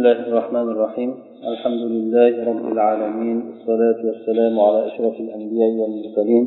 الله 0.00 0.20
الرحمن 0.32 0.66
الرحيم 0.74 1.10
الحمد 1.52 1.82
لله 1.94 2.32
رب 2.50 2.64
العالمين 2.74 3.36
الصلاة 3.52 4.00
والسلام 4.08 4.54
على 4.66 4.78
أشرف 4.88 5.14
الأنبياء 5.24 5.70
والمرسلين 5.80 6.44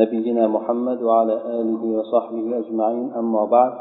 نبينا 0.00 0.44
محمد 0.56 0.98
وعلى 1.08 1.34
آله 1.60 1.82
وصحبه 1.96 2.46
أجمعين 2.60 3.06
أما 3.20 3.42
بعد 3.54 3.72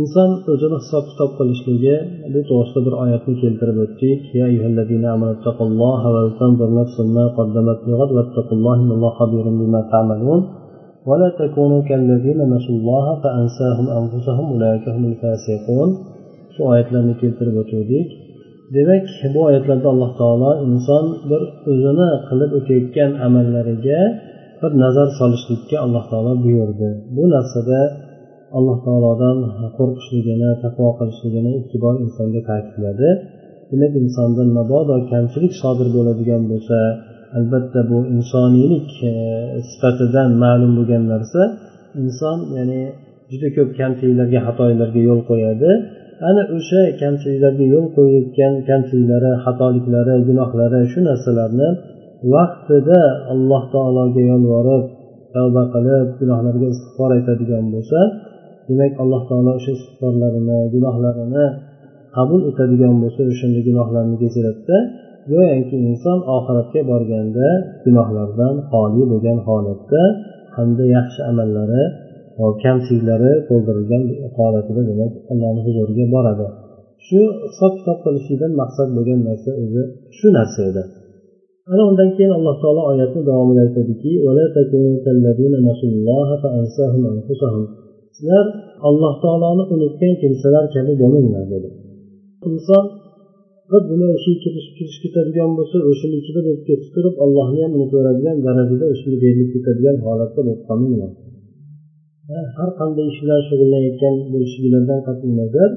inson 0.00 0.30
o'zini 0.52 0.76
hisob 0.82 1.04
kitob 1.10 1.30
qilishligi 1.38 1.96
bu 2.32 2.40
to'g'risida 2.48 2.80
bir 2.86 2.94
oyatni 3.02 3.34
keltirib 3.42 3.76
o'tdik. 3.84 4.20
ولا 11.08 11.28
تكونوا 11.40 11.82
كالذين 11.88 12.40
نسوا 12.54 12.74
الله 12.78 13.06
فأنساهم 13.22 13.86
أنفسهم 14.00 14.46
أولئك 14.52 14.84
هم 14.94 15.04
الفاسقون 15.12 15.90
shu 16.58 16.64
oyatlarni 16.72 17.14
keltirib 17.22 17.56
o'tuvdik. 17.62 18.08
Demak 18.76 19.04
bu 19.34 19.40
oyatlarda 19.48 19.88
alloh 19.94 20.12
taolo 20.20 20.50
inson 20.68 21.04
bir 21.30 21.42
o'zini 21.72 22.10
qilib 22.28 22.50
o'tayotgan 22.58 23.10
amallariga 23.26 24.00
bir 24.60 24.70
nazar 24.82 25.08
solishlikka 25.18 25.76
alloh 25.84 26.04
taolo 26.10 26.32
buyurdi. 26.44 26.88
Bu 27.16 27.24
narsada 27.34 27.80
alloh 28.58 28.78
taolodan 28.86 29.38
qo'rqishligini 29.78 30.50
taqvo 30.64 30.88
qilishligini 30.98 31.52
ikki 31.60 31.76
bor 31.84 31.94
insonga 32.04 32.40
ta'kidladi. 32.50 33.08
Demak 33.70 33.92
insondan 34.04 34.48
mabodo 34.58 34.96
kamchilik 35.12 35.52
sodir 35.62 35.88
bo'ladigan 35.96 36.42
bo'lsa 36.50 36.78
albatta 37.38 37.80
bu 37.90 37.98
insoniylik 38.16 38.88
e, 39.10 39.12
sifatidan 39.70 40.30
ma'lum 40.44 40.72
bo'lgan 40.78 41.04
narsa 41.12 41.40
inson 42.02 42.38
ya'ni 42.56 42.80
juda 43.30 43.48
ko'p 43.56 43.70
kamchiliklarga 43.80 44.40
xatolarga 44.46 45.00
yo'l 45.08 45.20
qo'yadi. 45.30 45.70
Ana 46.28 46.42
o'sha 46.56 46.82
kamchiliklarga 47.00 47.66
yo'l 47.74 47.86
qo'yayotgan 47.96 48.54
kamchiliklari 48.68 49.32
xatoliklari 49.44 50.14
gunohlari 50.28 50.80
shu 50.92 51.00
narsalarni 51.08 51.68
vaqtida 52.34 53.00
alloh 53.32 53.62
taologa 53.74 54.22
yolvorib 54.30 54.84
tavba 55.34 55.62
qilib 55.74 56.08
gunohlarga 56.20 56.66
istig'for 56.74 57.10
aytadigan 57.16 57.64
bo'lsa 57.74 57.98
demak 58.68 58.92
alloh 59.02 59.22
taolo 59.30 59.50
o'sha 59.58 59.70
istig'forlarini 59.76 60.58
gunohlarini 60.74 61.46
qabul 62.16 62.40
etadigan 62.50 62.94
bo'lsa 63.02 63.20
o'shanda 63.32 63.60
gunohlarni 63.68 64.16
kechiradida 64.22 64.76
go'yoki 65.32 65.76
inson 65.88 66.18
oxiratga 66.36 66.80
borganda 66.90 67.48
gunohlardan 67.84 68.54
xoli 68.70 69.02
bo'lgan 69.10 69.38
holatda 69.46 70.02
hamda 70.56 70.84
yaxshi 70.96 71.20
amallari 71.30 71.82
kamchiliklari 72.64 73.32
to'ldirilgan 73.48 74.02
holatida 74.36 74.82
demak 74.90 75.12
allohni 75.32 75.60
huzuriga 75.66 76.04
boradi. 76.14 76.46
Shu 77.06 77.20
hisob 77.50 77.72
kitob 77.78 77.98
qilishlikdan 78.04 78.52
maqsad 78.60 78.88
bo'lgan 78.96 79.20
narsa 79.28 79.50
o'zi 79.62 79.82
shu 80.18 80.26
narsa 80.38 80.60
edi. 80.70 80.82
Ana 81.72 81.82
undan 81.90 82.08
keyin 82.16 82.32
alloh 82.38 82.56
taolo 82.62 82.82
oyatni 82.90 83.20
davomida 83.30 83.60
aytadiki 83.66 84.10
sizlar 88.16 88.46
alloh 88.88 89.14
taoloni 89.24 89.64
unutgan 89.74 90.14
kimsalar 90.22 90.64
kabi 90.74 90.92
bo'lmanglar 91.02 91.44
dedi. 91.54 91.68
Inson 92.48 92.84
bir 93.70 93.82
dunyo 93.90 94.08
ishiga 94.18 94.38
kirish 94.44 94.68
kirish 94.76 94.98
ketadigan 95.04 95.50
bo'lsa 95.58 95.76
o'shani 95.90 96.16
ichida 96.20 96.40
bo'lib 96.46 96.62
ketib 96.68 96.90
turib 96.94 97.14
allohni 97.24 97.60
ham 97.64 97.72
unutaveradigan 97.78 98.36
darajada 98.46 98.84
o'shanga 98.92 99.18
berilib 99.24 99.48
ketadigan 99.54 99.96
holatda 100.06 100.40
bo'lib 100.46 100.60
qolmanglar 100.68 101.10
har 102.56 102.70
qanday 102.78 103.06
ish 103.12 103.20
bilan 103.22 103.40
shug'ullanayotgan 103.48 104.14
bo'lishinglardan 104.32 105.00
qat'iy 105.06 105.32
nazar 105.40 105.70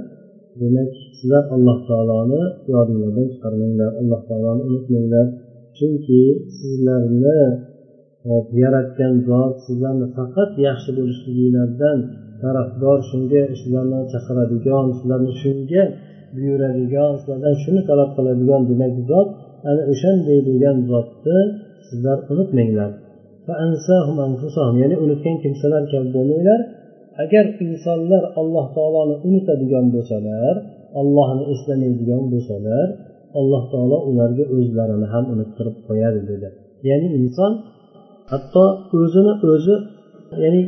demak 0.61 0.91
sizlar 1.17 1.43
alloh 1.55 1.77
taoloni 1.89 2.41
yodinglardan 2.73 3.27
chiqarmanglar 3.33 3.89
alloh 4.01 4.21
taoloni 4.29 4.61
unutmanglar. 4.69 5.27
Chunki 5.77 6.21
sizlarni 6.57 7.39
e, 8.29 8.33
yaratgan 8.63 9.13
zot 9.29 9.55
sizlarni 9.65 10.07
faqat 10.17 10.51
yaxshi 10.67 10.89
bo'lishliginglardan 10.97 11.97
tarafdor 12.41 12.97
shunga 13.09 13.41
sizlarni 13.59 13.99
chaqiradigan 14.13 14.85
sizlarni 14.97 15.31
shunga 15.41 15.83
buyuradigan 16.35 17.11
sizlardan 17.19 17.55
shuni 17.63 17.81
talab 17.89 18.09
qiladigan 18.17 18.61
demak 18.71 18.93
zot 19.11 19.29
ana 19.69 19.81
o'shanday 19.93 20.39
bo'lgan 20.47 20.77
zotni 20.91 21.39
sizlar 21.87 22.17
unutmanglar. 22.31 22.91
Ya'ni 24.81 24.95
unutgan 25.03 25.35
kimsalar 25.43 25.83
kabi 25.91 26.07
bo'lmanglar. 26.15 26.59
Agar 27.23 27.45
insonlar 27.65 28.23
alloh 28.39 28.65
taoloni 28.75 29.15
unutadigan 29.27 29.85
bo'lsalar 29.95 30.55
ollohni 30.99 31.43
eslamaydigan 31.53 32.23
bo'lsalar 32.33 32.87
alloh 33.39 33.63
taolo 33.73 33.97
ularga 34.09 34.43
o'zlarini 34.55 35.07
ham 35.13 35.25
unuttirib 35.33 35.75
qo'yadi 35.87 36.21
dedi. 36.29 36.47
Ya'ni 36.89 37.07
inson 37.19 37.51
hatto 38.31 38.65
o'zini 38.99 39.33
o'zi 39.51 39.75
ya'ni 40.43 40.61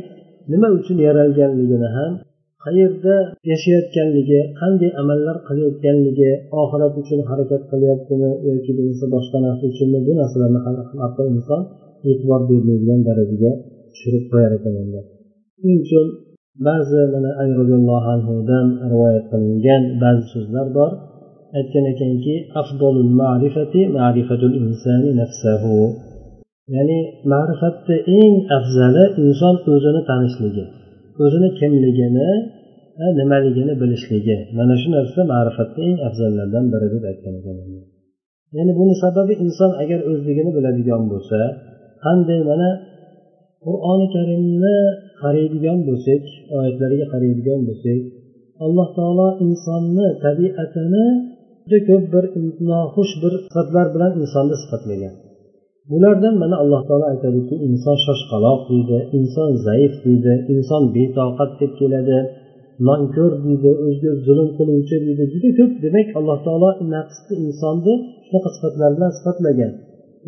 nima 0.52 0.68
uchun 0.78 0.98
yaralganligini 1.06 1.88
ham 1.96 2.12
qayerda 2.64 3.14
yashayotganligi 3.50 4.40
qanday 4.60 4.90
amallar 5.02 5.36
qilayotganligi 5.48 6.30
oxirat 6.62 6.94
uchun 7.02 7.20
harakat 7.30 7.62
qilyaptimi 7.72 8.30
yoki 8.48 8.72
bo'lmasa 8.78 9.06
boshqa 9.14 9.38
narsa 9.46 9.64
uchunmi 9.72 9.98
bu 10.06 10.12
narsalarni 10.20 10.60
hatto 11.02 11.22
inson 11.34 11.62
e'tibor 12.08 12.40
bermaydigan 12.50 13.00
darajaga 13.08 13.52
tushirib 13.92 14.24
qo'yar 14.30 14.52
ekan 14.58 14.74
endi 14.82 15.00
shuning 15.58 15.80
uchun 15.84 16.06
ba'zi 16.66 17.00
mana 17.14 17.30
ali 17.40 17.52
roziyallohu 17.60 18.08
anhudan 18.16 18.66
rivoyat 18.92 19.24
qilingan 19.32 19.82
ba'zi 20.02 20.24
so'zlar 20.32 20.66
bor. 20.78 20.90
Aytgan 21.58 21.84
ekanki 21.92 22.34
afdolul 22.60 23.10
ma'rifati 23.20 23.80
ya'ni 26.74 26.98
ma'rifatni 27.32 27.96
eng 28.20 28.34
afzali 28.56 29.04
inson 29.24 29.54
o'zini 29.72 30.00
tanishligi 30.10 30.64
o'zini 31.24 31.48
kimligini 31.58 32.28
nimaligini 33.18 33.72
bilishligi. 33.80 34.36
Mana 34.58 34.74
shu 34.80 34.88
narsa 34.96 35.20
ma'rifatni 35.32 35.82
eng 35.90 35.98
afzallaridan 36.08 36.64
biri 36.72 36.86
deb 36.94 37.02
aytgan 37.10 37.34
ekan 37.40 37.56
ya'ni 38.56 38.72
buni 38.78 38.94
sababi 39.02 39.34
inson 39.44 39.70
agar 39.82 40.00
o'zligini 40.10 40.50
biladigan 40.56 41.02
bo'lsa 41.12 41.38
qanday 42.04 42.40
mana 42.50 42.70
qur'oni 43.64 44.06
karimni 44.14 44.76
qaraydigan 45.20 45.78
bo'lsak 45.88 46.22
oyatlariga 46.58 47.06
qaraydigan 47.12 47.60
bo'lsak 47.68 48.00
alloh 48.64 48.88
taolo 48.98 49.28
insonni 49.46 50.06
tabiatini 50.24 51.06
juda 51.64 51.78
ko'p 51.88 52.04
bir 52.14 52.24
noxush 52.70 53.12
bir 53.22 53.32
sifatlar 53.44 53.86
bilan 53.94 54.12
insonni 54.22 54.56
sifatlagan. 54.62 55.14
Bulardan 55.90 56.34
mana 56.42 56.56
alloh 56.62 56.82
taolo 56.88 57.06
aytadiki 57.12 57.54
inson 57.68 57.96
shoshqaloq 58.06 58.60
deydi 58.70 58.98
inson 59.18 59.50
zaif 59.66 59.94
deydi 60.04 60.32
inson 60.54 60.82
betoqat 60.96 61.50
deb 61.60 61.72
keladi 61.80 62.18
nonko'r 62.88 63.32
deydi 63.44 63.70
o'ziga 63.86 64.12
zulm 64.26 64.48
qiluvchi 64.58 64.96
deydi 65.06 65.24
juda 65.32 65.50
ko'p. 65.58 65.72
Demak 65.84 66.08
alloh 66.18 66.38
taolo 66.46 66.70
nafsni 66.94 67.34
insonni 67.46 67.94
shunaqa 68.26 68.48
sifatlar 68.56 68.90
bilan 68.96 69.10
sifatlagan. 69.18 69.72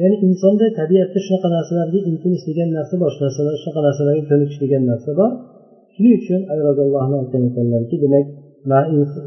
Ya'ni 0.01 0.17
insonda 0.29 0.67
tabiatda 0.81 1.19
shunaqa 1.27 1.49
narsalarga 1.57 1.99
intilish 2.11 2.45
degan 2.49 2.69
narsa 2.77 2.95
bor 3.03 3.13
narsalar 3.25 3.55
shunaqa 3.63 3.81
narsalarga 3.89 4.23
ko'nikish 4.31 4.59
degan 4.65 4.83
narsa 4.91 5.11
bor. 5.21 5.31
Shuning 5.95 6.15
uchun 6.21 6.41
alloh 6.53 6.73
aytgan 7.23 7.43
ekanlarki 7.51 7.97
demak 8.05 8.27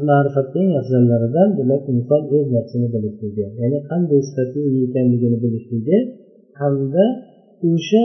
ma'rifatni 0.08 0.58
eng 0.64 0.72
afzallaridan 0.80 1.48
demak 1.58 1.82
inson 1.94 2.22
o'z 2.36 2.46
nafsini 2.56 2.88
bilishligi 2.94 3.44
ya'ni 3.60 3.78
qanday 3.90 4.20
sifatli 4.28 4.60
ekanligini 4.86 5.38
bilishligi 5.44 5.98
hamda 6.60 7.04
o'sha 7.70 8.04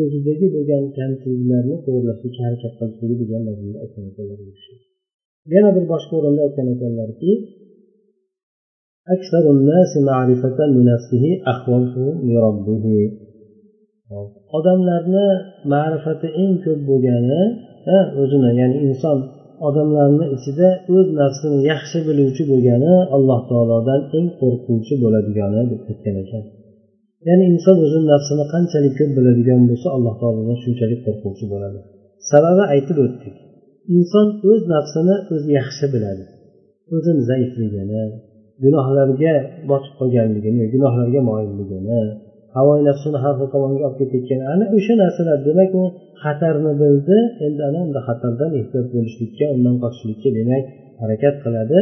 o'zidagi 0.00 0.46
bo'lgan 0.54 0.84
kamchiliklarni 0.98 1.76
to'g'irlashga 1.84 2.28
harakat 2.46 2.72
qilishligi 2.78 3.14
degan 3.22 3.42
mazmunda 3.48 3.78
aytgan 3.84 4.04
ekanlar 4.10 4.38
yana 5.54 5.70
bir 5.76 5.84
boshqa 5.92 6.12
o'rinda 6.18 6.40
aytgan 6.46 6.66
ekanlarki 6.74 7.30
أكثر 9.15 9.43
الناس 9.51 9.91
معرفة 10.09 10.57
بنفسه 10.75 11.23
أخوفهم 11.53 12.15
لربه 12.31 12.85
odamlarni 14.57 15.27
ma'rifati 15.73 16.27
eng 16.43 16.53
ko'p 16.63 16.79
bo'lgani 16.89 17.41
o'zini 18.21 18.49
ya'ni 18.61 18.77
inson 18.87 19.17
odamlarni 19.67 20.25
ichida 20.35 20.69
o'z 20.95 21.07
nafsini 21.21 21.57
yaxshi 21.71 21.99
biluvchi 22.07 22.43
bo'lgani 22.51 22.93
alloh 23.15 23.39
taolodan 23.51 24.01
eng 24.17 24.27
qo'rquvchi 24.39 24.93
bo'ladigani 25.03 25.61
deb 25.71 25.81
aytgan 25.91 26.15
ekan 26.23 26.43
ya'ni 27.27 27.43
inson 27.53 27.77
o'zini 27.85 28.05
nafsini 28.13 28.43
qanchalik 28.53 28.93
ko'p 28.99 29.11
biladigan 29.17 29.61
bo'lsa 29.69 29.87
alloh 29.97 30.15
taolodan 30.21 30.57
shunchalik 30.63 30.99
qo'rquvchi 31.05 31.45
bo'ladi 31.53 31.79
sababi 32.31 32.63
aytib 32.73 32.97
o'tdik 33.05 33.35
inson 33.95 34.27
o'z 34.49 34.61
nafsini 34.73 35.15
o'zi 35.33 35.49
yaxshi 35.59 35.85
biladi 35.93 36.23
o'zini 36.95 37.21
zaifligini 37.29 38.03
gunohlarga 38.64 39.34
botib 39.70 39.92
qolganligini 40.00 40.64
gunohlarga 40.74 41.20
moyilligini 41.30 42.00
havoyi 42.56 42.82
nafsini 42.88 43.18
har 43.24 43.34
xil 43.38 43.48
tomonga 43.54 43.82
olib 43.86 43.96
ketayotgan 44.00 44.40
ana 44.52 44.64
o'sha 44.76 44.94
narsalar. 45.02 45.38
Demak 45.48 45.70
u 45.80 45.82
xatarni 46.22 46.72
bildi. 46.82 47.18
Endi 47.46 47.62
ana 47.68 47.78
unda 47.86 48.00
xatardan 48.08 48.50
ehtiyot 48.60 48.86
bo'lishlikka 48.94 49.44
undan 49.54 49.76
qochishlikka 49.82 50.28
demak 50.38 50.64
harakat 51.00 51.34
qiladi. 51.44 51.78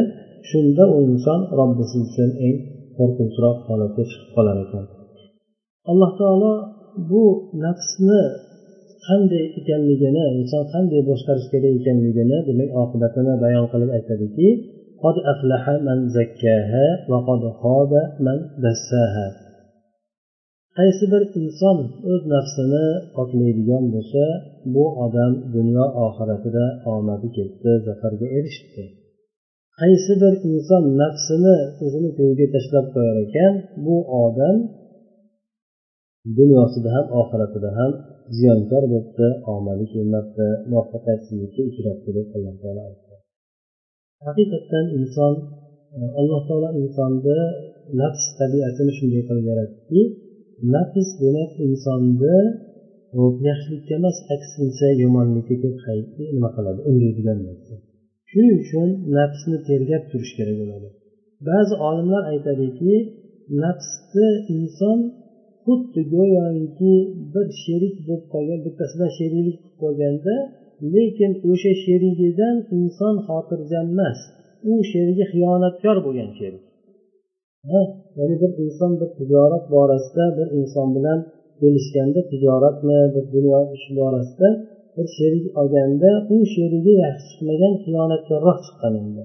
Shunda 0.48 0.84
u 0.94 0.96
inson 1.10 1.40
robbisi 1.58 1.96
uchun 2.06 2.30
eng 2.46 2.56
qo'rqinchroq 2.98 3.56
holatga 3.68 4.02
chiqib 4.10 4.30
qolar 4.36 4.56
ekan. 4.64 4.84
Alloh 5.90 6.10
taolo 6.20 6.52
bu 7.10 7.22
nafsni 7.64 8.20
qanday 9.06 9.44
ekanligini 9.60 10.24
inson 10.38 10.62
qanday 10.74 11.00
boshqarish 11.10 11.48
kerak 11.52 11.72
ekanligini 11.80 12.38
demak 12.48 12.70
oqibatini 12.82 13.32
bayon 13.44 13.66
qilib 13.72 13.90
aytadiki 13.98 14.48
قد 15.03 15.15
أفلح 15.31 15.63
من 15.87 15.97
زكاها 16.17 16.87
وقد 17.11 17.41
خاب 17.61 17.91
من 18.25 18.37
دساها 18.65 19.27
qaysi 20.77 21.05
bir 21.11 21.23
inson 21.41 21.77
o'z 22.11 22.21
nafsini 22.33 22.85
poklaydigan 23.15 23.85
bo'lsa 23.93 24.23
bu 24.73 24.85
odam 25.05 25.33
dunyo 25.55 25.85
oxiratida 26.05 26.65
omadi 26.95 27.27
kelibdi 27.35 27.71
zafarga 27.87 28.27
erishibdi 28.37 28.83
qaysi 29.79 30.13
bir 30.21 30.33
inson 30.51 30.83
nafsini 31.01 31.57
o'zini 31.85 32.09
ko'yiga 32.17 32.45
tashlab 32.55 32.85
qo'yar 32.95 33.17
ekan 33.25 33.53
bu 33.85 33.95
odam 34.25 34.57
dunyosida 36.37 36.89
ham 36.95 37.05
oxiratida 37.21 37.69
ham 37.77 37.91
ziyonkor 38.37 38.83
bo'libdi 38.91 39.27
omadi 39.55 39.85
kelmabdi 39.93 40.47
muvaffaqiyatsizlikka 40.69 41.61
uchrabdi 41.69 42.09
deb 42.17 42.27
alloh 42.37 42.55
taolo 42.63 42.81
aytdi 42.89 43.02
Haqiqatdan 44.26 44.86
inson 44.98 45.34
e, 45.96 45.98
alloh 46.20 46.40
taolo 46.48 46.68
insonni 46.82 47.38
nafs 48.00 48.24
tabiatini 48.40 48.92
shunday 48.98 49.22
qilib 49.28 49.46
yaratdiki 49.50 50.02
nafs 50.74 51.08
demak 51.22 51.50
insonni 51.66 52.36
yaxshilikka 53.48 53.92
emas 54.00 54.18
aksincha 54.34 54.88
yomonlikka 55.02 55.54
ko'p 55.62 55.78
nima 56.34 56.48
qiladi? 56.56 56.80
Undaydigan 56.90 57.38
narsa 57.48 57.74
shuning 58.30 58.54
uchun 58.62 58.88
nafsni 59.18 59.56
tergab 59.68 60.02
turish 60.10 60.32
kerak 60.38 60.56
bo'ladi. 60.60 60.88
Ba'zi 61.48 61.74
olimlar 61.88 62.22
aytadiki 62.32 62.92
nafsni 63.62 64.28
inson 64.56 64.98
xuddi 65.64 66.00
go'yoki 66.14 66.94
bir 67.34 67.46
sherik 67.62 67.96
bo'lib 68.06 68.24
qolgan 68.34 68.60
bittasidan 68.66 69.10
sheriklik 69.18 69.56
qilib 69.60 69.76
qo'yganda 69.82 70.34
lekin 70.92 71.32
o'sha 71.50 71.72
sherigidan 71.84 72.56
inson 72.78 73.14
xotirjam 73.26 73.86
emas. 73.94 74.18
U 74.70 74.72
sherigi 74.90 75.24
xiyonatkor 75.32 75.96
bo'lgan 76.06 76.30
sherik. 76.38 76.62
Ya'ni 78.18 78.36
bir 78.42 78.50
inson 78.64 78.92
bir 79.00 79.08
tijorat 79.18 79.64
borasida 79.74 80.24
bir 80.38 80.48
inson 80.60 80.88
bilan 80.96 81.18
kelishganda 81.60 82.20
tijoratmi 82.30 82.98
bir 83.14 83.24
dunyo 83.34 83.60
ishi 83.76 83.90
borasida 84.00 84.48
bir 84.96 85.06
sherik 85.16 85.44
olganda 85.60 86.10
u 86.34 86.36
sherigi 86.54 86.94
yaxshi 87.04 87.26
chiqmagan 87.30 87.74
xiyonatkorroq 87.84 88.58
chiqqan 88.66 88.94
endi. 89.02 89.22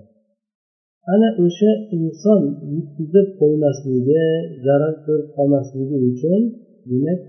Ana 1.14 1.30
o'sha 1.44 1.72
inson 1.98 2.42
yutqizib 2.76 3.28
qo'ymasligi 3.40 4.24
zarar 4.66 4.94
ko'rib 5.06 5.30
qolmasligi 5.36 5.98
uchun 6.10 6.42
demak 6.90 7.22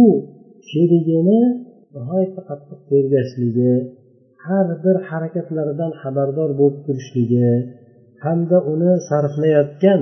u 0.00 0.02
sherigini 0.70 1.40
nihoyatda 1.96 2.40
qattiq 2.48 2.80
tergashligi 2.90 3.72
har 4.46 4.66
bir 4.84 4.96
harakatlaridan 5.08 5.92
xabardor 6.02 6.50
bo'lib 6.60 6.78
turishligi 6.86 7.50
hamda 8.24 8.58
uni 8.72 8.92
sarflayotgan 9.08 10.00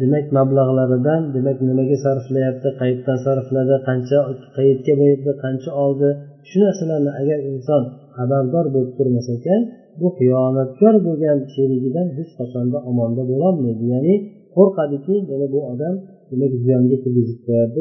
demak 0.00 0.26
mablag'laridan 0.38 1.22
demak 1.36 1.58
nimaga 1.68 1.96
sarflayapti 2.06 2.68
qayerdan 2.80 3.18
sarfladi 3.26 3.76
qancha 3.88 4.18
qayerga 4.56 4.94
berdi 5.02 5.32
qancha 5.44 5.70
oldi 5.84 6.08
shu 6.48 6.58
narsalarni 6.64 7.12
agar 7.20 7.38
inson 7.52 7.82
xabardor 8.16 8.66
bo'lib 8.74 8.92
turmas 8.98 9.28
ekan 9.36 9.60
bu 10.00 10.08
xiyonatkor 10.18 10.94
bo'lgan 11.06 11.38
sherigidan 11.54 12.08
hech 12.18 12.30
qachonda 12.38 12.78
omonda 12.90 13.22
bo'lolmaydi. 13.30 13.84
Ya'ni 13.94 14.14
qo'rqadiki 14.56 15.14
mana 15.30 15.46
bu 15.54 15.60
odam 15.72 15.94
demak 16.30 16.52
ziyonga 16.62 16.96
kirgizib 17.04 17.38
qo'yadi 17.46 17.80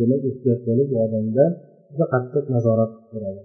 demak 0.00 0.20
ehtiyot 0.30 0.60
bo'lib 0.68 0.86
bu 0.92 0.96
odamdan 1.06 1.50
juda 1.90 2.06
qattiq 2.14 2.44
nazorat 2.54 2.92
qilib 3.10 3.36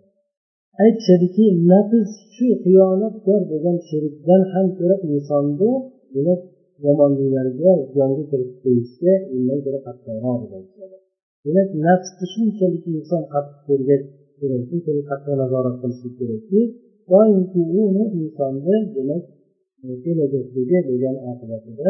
aytishadiki 0.84 1.46
nafs 1.72 2.12
shu 2.36 2.48
xiyonatkor 2.64 3.42
bo'lgan 3.50 3.78
sherikdan 3.90 4.42
ham 4.52 4.68
ko'ra 4.78 4.96
insonni 5.10 5.72
demak 6.14 6.42
yomonliklarga 6.86 7.72
ziyonga 7.92 8.24
kirib 8.32 8.52
qo'yishga 8.64 9.14
undan 9.36 9.60
ko'ra 9.66 9.80
qattiqroq 9.88 10.42
demak 11.46 11.70
nafsni 11.86 12.26
shunchalik 12.34 12.84
inson 12.94 13.24
qattiq 13.34 13.60
ko'rgach 13.68 14.04
kerak 14.40 14.62
shunchalik 14.70 15.06
qattiq 15.12 15.36
nazorat 15.42 15.76
qilishi 15.82 16.10
kerakki 16.18 16.62
doimki 17.10 17.62
uni 17.84 18.04
insonni 18.20 18.78
demak 18.96 19.24
e, 19.86 19.92
kelajakdagi 20.04 20.78
bo'lgan 20.88 21.16
oqibatida 21.32 21.90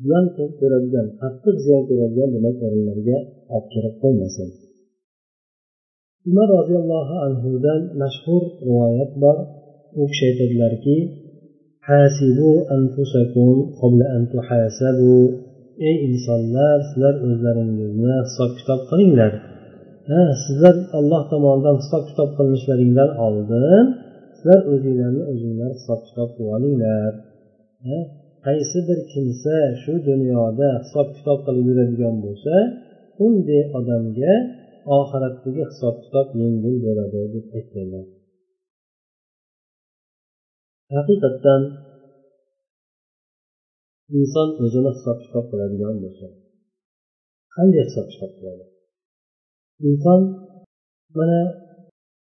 ziyon 0.00 0.26
ko'radigan 0.58 1.06
qattiq 1.20 1.56
ziyon 1.64 1.82
ko'radigan 1.88 2.28
demak 2.36 2.56
o'rinlarga 2.66 3.16
olib 3.54 3.66
kirib 3.72 3.94
qo'ymasin. 4.02 4.48
Umar 6.28 6.48
roziyallohu 6.58 7.14
anhudan 7.26 7.80
mashhur 8.02 8.42
rivoyat 8.66 9.12
bor. 9.22 9.36
U 10.00 10.02
kishi 10.10 10.24
aytadilarki 10.30 10.96
ey 15.88 15.96
insonlar 16.08 16.76
sizlar 16.88 17.14
o'zlaringizni 17.26 18.14
hisob 18.26 18.50
kitob 18.58 18.80
qilinglar. 18.90 19.32
Ha 20.08 20.22
sizlar 20.44 20.76
alloh 20.98 21.22
tomonidan 21.32 21.76
hisob 21.82 22.02
kitob 22.10 22.30
qilinishlaringdan 22.36 23.10
oldin 23.26 23.84
sizlar 24.36 24.60
o'zinglarni 24.72 25.22
o'zinglar 25.32 25.70
hisob 25.78 26.00
kitob 26.08 26.28
qilib 26.36 26.50
olinglar. 26.56 27.12
Qaysi 28.46 28.78
bir 28.88 28.98
kimsa 29.12 29.56
shu 29.82 29.92
dunyoda 30.08 30.68
hisob 30.84 31.08
kitob 31.16 31.38
qilib 31.46 31.64
yuradigan 31.70 32.16
bo'lsa 32.24 32.54
unday 33.26 33.62
odamga 33.78 34.34
oxiratdagi 34.94 35.62
hisob 35.70 35.96
kitob 36.04 36.28
yengil 36.40 36.76
bo'ladi 36.86 37.20
deb 37.34 37.46
aytganlar. 37.56 38.06
Haqiqatdan 40.94 41.62
inson 44.18 44.48
o'zini 44.64 44.90
hisob 44.96 45.18
kitob 45.24 45.44
qiladigan 45.50 45.96
bo'lsa 46.02 46.26
qanday 47.54 47.82
hisob 47.88 48.06
kitob 48.12 48.32
qiladi? 48.38 48.64
Inson 49.88 50.20
mana 51.18 51.40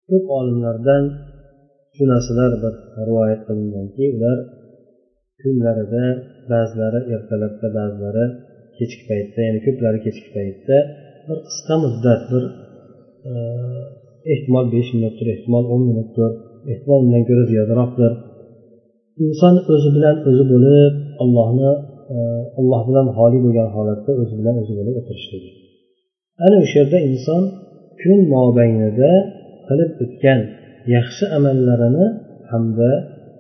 ko'p 0.10 0.26
olimlardan 0.40 1.04
shu 1.96 2.04
narsalar 2.12 2.52
bir 2.64 2.74
rivoyat 3.08 3.42
qilinganki 3.48 4.06
ular 4.18 4.38
kunlarida 5.42 6.06
ba'zilari 6.52 7.00
ertalabda 7.16 7.68
ba'zilari 7.80 8.26
kechki 8.78 9.04
paytda 9.10 9.40
ya'ni 9.48 9.60
ko'plari 9.68 10.00
kechki 10.06 10.30
paytda 10.38 10.78
bir 11.32 11.40
qisqa 11.48 11.76
muddat 11.84 12.22
bir 12.32 12.44
e, 13.30 13.32
ehtimol 14.34 14.66
besh 14.76 14.90
minutdir 14.96 15.28
ehtimol 15.36 15.66
o'n 15.74 15.82
minutdir 15.90 16.32
ehtimol 16.72 17.00
undan 17.06 17.24
ko'ra 17.30 17.44
ziyodaroqdir 17.52 18.12
inson 19.26 19.56
o'zi 19.74 19.90
bilan 19.96 20.16
o'zi 20.30 20.44
bo'lib 20.54 20.94
allohni 21.24 21.72
e, 22.16 22.18
alloh 22.60 22.82
bilan 22.90 23.08
xoli 23.18 23.40
bo'lgan 23.46 23.70
holatda 23.76 24.12
o'zi 24.22 24.34
bilan 24.40 24.56
o'zi 24.62 24.74
bo'lib 24.78 24.96
o'tirishligi 25.02 25.52
ana 26.46 26.58
o'sha 26.64 26.78
yerda 26.82 26.98
inson 27.10 27.44
kun 28.02 28.20
mobaynida 28.36 29.12
qilib 29.68 29.92
o'tgan 30.04 30.40
yaxshi 30.96 31.24
amallarini 31.38 32.06
hamda 32.52 32.92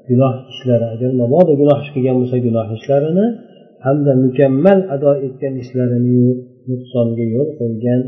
gunoh 0.09 0.33
ishlari 0.53 0.85
agar 0.93 1.11
mabodo 1.21 1.51
gunoh 1.61 1.77
ish 1.83 1.91
qilgan 1.95 2.15
bo'lsa 2.19 2.37
gunoh 2.47 2.67
ishlarini 2.77 3.25
hamda 3.85 4.11
mukammal 4.25 4.79
ado 4.95 5.11
etgan 5.27 5.53
ishlarini 5.63 6.23
nuqsonga 6.69 7.25
yo'l 7.35 7.49
qo'ygan 7.59 8.01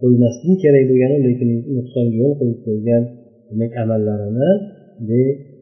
qo'ymasligi 0.00 0.54
kerak 0.64 0.84
bo'lgani 0.90 1.16
lekin 1.26 1.48
nuqsonga 1.76 2.16
yo'l 2.22 2.34
qo'yib 2.40 2.58
qo'ygan 2.66 3.02
demak 3.48 3.72
amallarini 3.82 4.50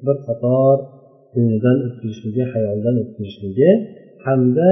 bir 0.07 0.17
qator 0.27 0.77
ko'nglidan 1.33 1.77
o'tkazishligi 1.87 2.45
hayoldan 2.53 2.95
o'tkazishligi 3.03 3.71
hamda 4.27 4.69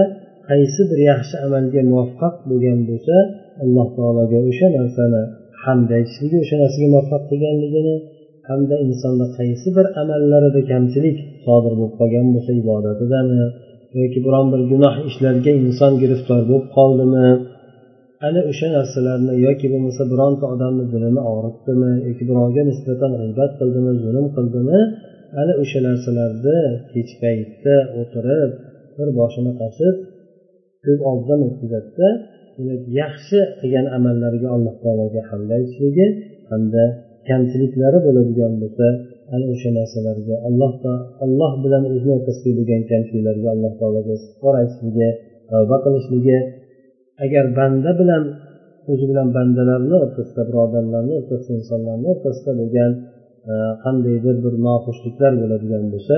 qaysi 0.49 0.81
bir 0.91 0.99
yaxshi 1.11 1.37
amalga 1.47 1.81
muvaffaq 1.91 2.35
bo'lgan 2.51 2.79
bo'lsa 2.89 3.17
alloh 3.65 3.89
taologa 3.97 4.39
o'sha 4.51 4.67
narsani 4.79 5.23
hamd 5.65 5.89
aytishligi 5.99 6.37
o'sha 6.45 6.57
narsaga 6.63 6.89
muvaffaq 6.95 7.23
qilganligini 7.31 7.97
hamda 8.49 8.77
insonda 8.87 9.27
qaysi 9.39 9.69
bir 9.77 9.87
amallarida 10.03 10.61
kamchilik 10.73 11.19
sodir 11.45 11.73
bo'lib 11.79 11.95
qolgan 12.01 12.27
bo'lsa 12.35 12.51
ibodatidami 12.63 13.43
yoki 14.01 14.19
biron 14.27 14.47
bir 14.53 14.61
gunoh 14.73 14.95
ishlarga 15.09 15.53
inson 15.65 15.93
giriftor 16.03 16.41
bo'lib 16.49 16.67
qoldimi? 16.77 17.27
Ana 18.27 18.41
o'sha 18.51 18.69
narsalarni 18.77 19.35
yoki 19.47 19.67
bo'lmasa 19.73 20.03
bironta 20.13 20.45
odamni 20.55 20.85
dilini 20.93 21.23
og'ritdimi 21.33 21.93
yoki 22.09 22.25
birovga 22.31 22.63
nisbatan 22.71 23.13
g'iybat 23.21 23.53
qildimi 23.61 23.93
zulm 24.05 24.27
qildimi 24.37 24.79
ana 25.41 25.53
o'sha 25.63 25.79
narsalarni 25.89 26.59
kech 26.93 27.11
paytda 27.23 27.77
o'tirib 28.01 28.51
bir 28.97 29.09
boshini 29.19 29.53
qasib 29.61 29.95
ko'z 30.85 30.99
oldidan 31.11 31.41
o'tkazadida 31.49 32.09
yaxshi 33.01 33.39
qilgan 33.61 33.87
amallariga 33.97 34.49
alloh 34.57 34.75
taologa 34.85 35.21
hamda 35.31 35.53
aytishligi 35.59 36.07
hamda 36.51 36.85
kamchiliklari 37.29 37.99
bo'ladigan 38.07 38.53
bo'lsa 38.63 38.87
ana 39.35 39.45
o'sha 39.53 39.71
narsalarga 39.79 40.35
alloh 40.49 40.73
alloh 41.25 41.53
bilan 41.65 41.83
o'zini 41.93 42.13
o'rtasida 42.19 42.51
bo'lgan 42.59 42.83
kamchiliklarga 42.91 43.49
alloh 43.55 43.73
taologa 43.81 44.13
istig'for 44.19 44.55
aytishligi 44.61 45.09
tavba 45.51 45.77
qilishligi 45.85 46.39
agar 47.25 47.45
banda 47.59 47.91
bilan 48.01 48.25
o'zi 48.91 49.05
bilan 49.11 49.29
bandalarni 49.37 49.97
o'rtasida 50.05 50.43
birodarlarni 50.49 51.13
o'rtasida 51.21 51.53
insonlarni 51.61 52.07
o'rtasida 52.13 52.53
bo'lgan 52.61 52.93
e, 53.53 53.55
qandaydir 53.85 54.37
bir 54.45 54.55
noxushliklar 54.67 55.33
bo'ladigan 55.43 55.85
bo'lsa 55.93 56.17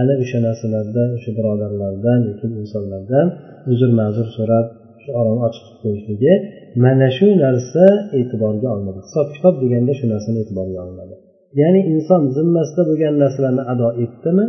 ana 0.00 0.14
o'sha 0.22 0.38
narsalarda 0.46 1.02
o'sha 1.16 1.30
birodarlardan 1.38 2.18
yoki 2.28 2.46
insonlardan 2.62 3.26
uzr 3.72 3.90
ma'zur 4.00 4.28
so'rab 4.36 4.66
shu 5.02 5.10
orani 5.20 5.40
ochiq 5.48 5.64
qilib 5.66 5.80
qo'yishligi 5.84 6.32
mana 6.84 7.08
shu 7.16 7.26
narsa 7.44 7.84
e'tiborga 8.18 8.68
olinadi. 8.74 8.98
Hisob 9.06 9.26
kitob 9.34 9.54
deganda 9.62 9.92
shu 9.98 10.04
narsani 10.12 10.38
e'tiborga 10.44 10.78
olinadi. 10.86 11.14
Ya'ni 11.60 11.80
inson 11.92 12.22
zimmasida 12.36 12.82
bo'lgan 12.88 13.14
narsalarni 13.22 13.62
ado 13.72 13.88
etdimi? 14.04 14.44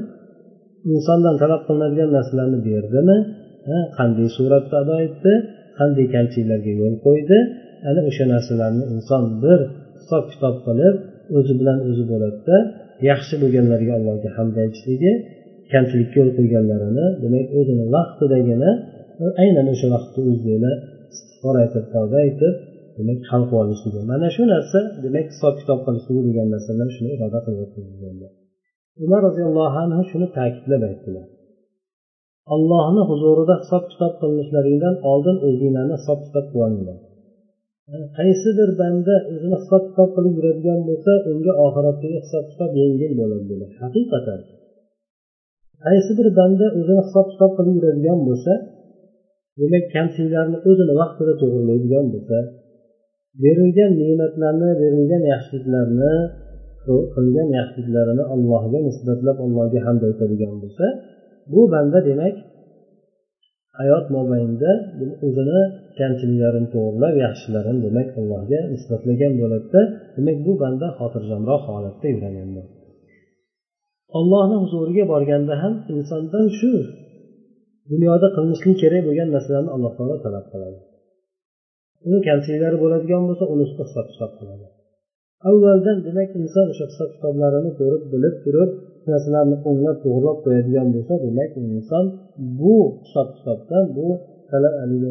Insondan 0.94 1.36
talab 1.42 1.62
qilinadigan 1.68 2.10
narsalarni 2.18 2.58
berdimi? 2.70 3.18
Qanday 3.98 4.28
suratda 4.38 4.76
ado 4.84 4.96
etdi? 5.08 5.34
Qanday 5.80 6.06
kamchiliklarga 6.16 6.74
yo'l 6.82 6.96
qo'ydi? 7.06 7.38
Ana 7.90 8.02
o'sha 8.10 8.26
narsalarni 8.34 8.84
inson 8.96 9.24
bir 9.44 9.60
hisob 9.98 10.24
kitob 10.32 10.56
qilib 10.66 10.96
o'zi 11.38 11.54
bilan 11.60 11.78
o'zi 11.90 12.04
bo'ladida 12.12 12.58
yaxshi 13.10 13.36
bo'lganlarga 13.42 13.94
allohga 14.00 14.30
hamd 14.38 14.56
aytishligi 14.64 15.12
kamchilikka 15.74 16.16
yo'l 16.22 16.32
qo'yganlarini 16.38 17.06
demak 17.24 17.48
o'zini 17.60 17.86
vaqtidagina 17.96 18.72
aynan 19.44 19.66
o'sha 19.74 19.88
vaqtda 19.96 20.20
o'zida 20.32 20.72
istig'for 21.14 21.56
aytib 21.64 21.86
tavba 21.94 22.18
aytib 22.26 22.54
demak 22.98 23.20
hal 23.32 23.42
qilib 23.50 23.62
olishligi 23.64 24.02
mana 24.12 24.28
shu 24.36 24.44
narsa 24.54 24.80
demak 25.06 25.26
hisob 25.34 25.54
kitob 25.62 25.80
qilishligi 25.86 26.22
degan 26.30 26.48
narsalar 26.56 26.90
shuni 26.96 27.10
iroda 27.16 27.40
qilyapti 27.46 27.80
umar 29.06 29.22
roziyallohu 29.28 29.78
anhu 29.86 30.04
shuni 30.12 30.28
ta'kidlab 30.38 30.82
aytdilar. 30.90 31.26
Allohni 32.54 33.02
huzurida 33.10 33.56
hisob 33.62 33.84
kitob 33.92 34.14
qilinishlaringdan 34.22 34.96
oldin 35.12 35.38
o'zinglarni 35.48 35.96
hisob 36.00 36.20
kitob 36.26 36.46
qilolinglar 36.52 36.98
qaysidir 38.18 38.70
banda 38.82 39.16
o'zini 39.32 39.58
hisob 39.62 39.84
kitob 39.90 40.10
qilib 40.16 40.34
yuradigan 40.38 40.80
bo'lsa 40.90 41.12
unga 41.32 41.54
oxiratdagi 41.66 42.18
hisob 42.26 42.46
kitob 42.52 42.72
yengil 42.82 43.12
bo'ladi 43.20 43.46
dedi 43.52 43.66
haqiqatan. 43.82 44.40
Qaysi 45.86 46.12
bir 46.20 46.28
banda 46.40 46.66
o'zini 46.80 47.02
hisob 47.08 47.26
kitob 47.34 47.52
qilib 47.58 47.76
yuradigan 47.78 48.20
bo'lsa 48.28 48.54
demak 49.60 49.86
kamchiliklarni 49.96 50.58
o'zini 50.70 50.94
vaqtida 51.02 51.34
to'g'irlaydigan 51.42 52.06
bo'lsa 52.14 52.38
berilgan 53.44 53.92
ne'matlarni 54.02 54.70
berilgan 54.82 55.24
yaxshiliklarni 55.34 56.14
qilgan 57.16 57.50
yaxshiliklarini 57.60 58.24
allohga 58.34 58.80
nisbatlab 58.88 59.38
allohga 59.46 59.80
hamd 59.88 60.02
aytadigan 60.10 60.56
bo'lsa 60.64 60.86
bu 61.54 61.62
banda 61.74 62.00
demak 62.10 62.36
hayot 63.80 64.06
mobaynida 64.16 64.72
o'zini 65.28 65.60
kamchiliklarini 66.00 66.68
to'g'irlab 66.76 67.16
yaxshilarini 67.26 67.80
demak 67.88 68.08
allohga 68.20 68.60
nisbatlagan 68.74 69.34
bo'ladida 69.42 69.82
demak 70.16 70.38
bu 70.48 70.54
banda 70.64 70.88
xotirjamroq 71.00 71.62
holatda 71.70 72.08
yuradi 72.14 72.62
ollohni 74.20 74.58
huzuriga 74.64 75.04
borganda 75.14 75.54
ham 75.64 75.74
insondan 75.94 76.46
shu 76.60 76.72
dunyoda 77.92 78.28
qilinishligi 78.36 78.76
kerak 78.84 79.02
bo'lgan 79.08 79.30
narsalarni 79.36 79.72
alloh 79.76 79.92
taolo 79.98 80.16
talab 80.26 80.46
qiladi. 80.52 80.80
Uni 82.08 82.20
kamchiliklari 82.28 82.78
bo'ladigan 82.84 83.22
bo'lsa 83.28 83.46
unisida 83.54 83.84
hisob 83.88 84.06
kitob 84.12 84.32
qiladi. 84.40 84.66
Avvaldan 85.50 85.98
demak 86.08 86.30
inson 86.42 86.66
o'sha 86.74 86.86
hisob 86.92 87.10
kitoblarini 87.16 87.72
ko'rib 87.80 88.04
bilib 88.14 88.36
turib 88.46 88.72
narsalarni 89.12 89.56
o'nglab 89.70 89.98
to'g'irlab 90.04 90.38
qo'yadigan 90.46 90.88
bo'lsa 90.96 91.14
demak 91.26 91.52
inson 91.76 92.06
bu 92.60 92.76
hisob 93.04 93.28
kitobdan 93.38 93.86
bu 93.98 94.08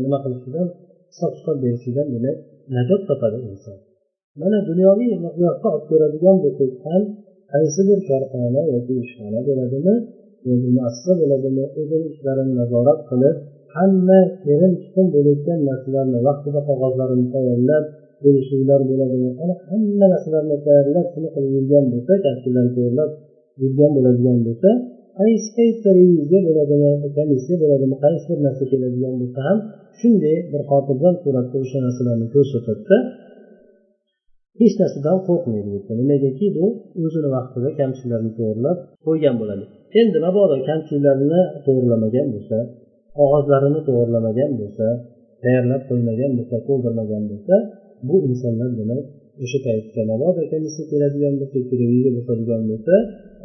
nima 0.05 0.19
qilishidan 0.25 0.69
hisob 1.13 1.33
kitob 1.39 1.57
berishidan 1.65 2.07
demak 2.15 2.37
najot 2.77 3.03
topadi 3.09 3.39
inson. 3.51 3.77
Mana 4.41 4.59
dunyoviy 4.71 5.13
miqyosda 5.25 5.69
olib 5.75 5.85
ko'radigan 5.91 6.37
bo'lsak 6.45 6.73
ham 6.85 7.03
qaysi 7.53 7.81
bir 7.89 7.99
korxona 8.09 8.63
yoki 8.75 8.95
ishxona 9.05 9.41
bo'ladimi 9.49 9.95
yoki 10.49 10.69
muassa 10.77 11.13
bo'ladimi 11.21 11.65
o'zini 11.81 12.07
ishlarini 12.13 12.53
nazorat 12.61 13.01
qilib 13.11 13.37
hamma 13.77 14.21
terim 14.45 14.73
chiqim 14.83 15.07
bo'layotgan 15.15 15.59
narsalarni 15.69 16.19
vaqtida 16.29 16.61
qog'ozlarini 16.69 17.27
tayyorlab 17.35 17.85
kelishuvlar 18.23 18.81
bo'ladimi 18.91 19.31
ana 19.43 19.55
hamma 19.69 20.07
narsalarni 20.15 20.57
tayyorlab 20.67 21.07
shuni 21.13 21.29
qilib 21.35 21.53
yurgan 21.57 21.85
bo'lsa 21.93 22.13
kasblarni 22.25 22.73
tayyorlab 22.77 23.11
yurgan 23.61 23.91
bo'ladigan 23.97 24.39
bo'lsa 24.47 24.71
qaysi 25.19 25.49
paytda 25.57 25.91
reviziya 25.99 26.41
bo'ladimi 26.49 26.91
komissiya 27.17 27.57
bo'ladimi 27.63 27.97
qaysi 28.05 28.25
bir 28.31 28.39
narsa 28.47 28.65
keladigan 28.73 29.15
bo'lsa 29.21 29.41
ham 29.49 29.59
shunday 30.01 30.37
bir 30.53 30.63
xotirjam 30.71 31.15
suratda 31.23 31.57
o'sha 31.65 31.79
narsalarni 31.87 32.27
ko'rsatadida 32.35 32.97
hech 34.61 34.75
narsadan 34.83 35.19
qo'rqmaydi 35.29 35.71
nimagaki 36.01 36.47
bu 36.57 36.67
o'zini 37.05 37.29
vaqtida 37.37 37.69
kamchiliklarni 37.81 38.31
to'g'irlab 38.39 38.79
qo'ygan 39.07 39.35
bo'ladi. 39.41 39.65
Endi 40.01 40.19
mabodo 40.27 40.57
kamchiliklarini 40.69 41.43
to'g'irlamagan 41.67 42.27
bo'lsa 42.35 42.59
qog'ozlarini 43.19 43.81
to'g'irlamagan 43.89 44.51
bo'lsa 44.61 44.87
tayyorlab 45.43 45.83
qo'ymagan 45.89 46.31
bo'lsa 46.39 46.57
to'ldirmagan 46.69 47.23
bo'lsa 47.31 47.55
bu 48.09 48.17
insonlar 48.29 48.71
demak 48.81 49.05
o'sha 49.45 49.59
paytda 49.67 50.01
mabodo 50.13 50.43
komissiya 50.53 50.85
keladigan 50.93 51.35
bo'lsa 51.41 51.59
bo'ladigan 51.71 52.63
bo'lsa 52.71 52.95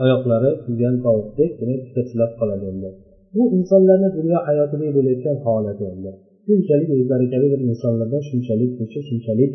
oyoqlari 0.04 0.50
kuygan 0.64 0.96
tovuqdek 1.06 1.52
demak 1.60 1.82
titrab 1.96 2.32
qoladi 2.40 2.66
endi 2.74 2.92
bu 3.36 3.44
insonlarni 3.58 4.10
dunyo 4.18 4.38
hayotida 4.48 4.88
bo'layotgan 4.98 5.38
holati 5.46 5.84
endi. 5.94 6.12
Shunchalik 6.48 6.90
o'zlari 6.96 7.26
kabi 7.34 7.48
bir 7.54 7.62
insonlardan 7.70 8.22
shunchalik 8.30 8.72
ko'cha 8.80 9.00
shunchalik 9.10 9.52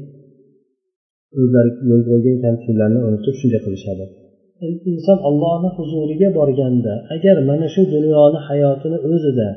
o'zlari 1.40 1.70
yo'l 1.90 2.02
qo'ygan 2.10 2.36
kamchiliklarni 2.44 3.00
unutib 3.08 3.34
shunday 3.40 3.60
qilishadi. 3.66 4.04
Inson 4.92 5.18
ollohni 5.28 5.70
huzuriga 5.76 6.28
borganda 6.38 6.94
agar 7.14 7.36
mana 7.48 7.66
shu 7.74 7.82
dunyoni 7.94 8.38
hayotini 8.48 8.98
o'zida 9.12 9.48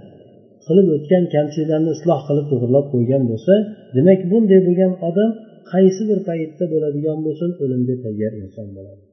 qilib 0.66 0.88
o'tgan 0.96 1.24
kamchiliklarni 1.36 1.92
isloh 1.98 2.20
qilib 2.28 2.46
to'g'irlab 2.52 2.86
qo'ygan 2.94 3.24
bo'lsa 3.32 3.54
demak 3.96 4.20
bunday 4.32 4.60
bo'lgan 4.68 4.92
odam 5.10 5.30
qaysi 5.72 6.02
bir 6.10 6.20
paytda 6.30 6.66
bo'ladigan 6.74 7.18
bo'lsin 7.26 7.50
o'limga 7.64 7.96
tayyor 8.04 8.32
inson 8.44 8.70
bo'ladi. 8.78 9.07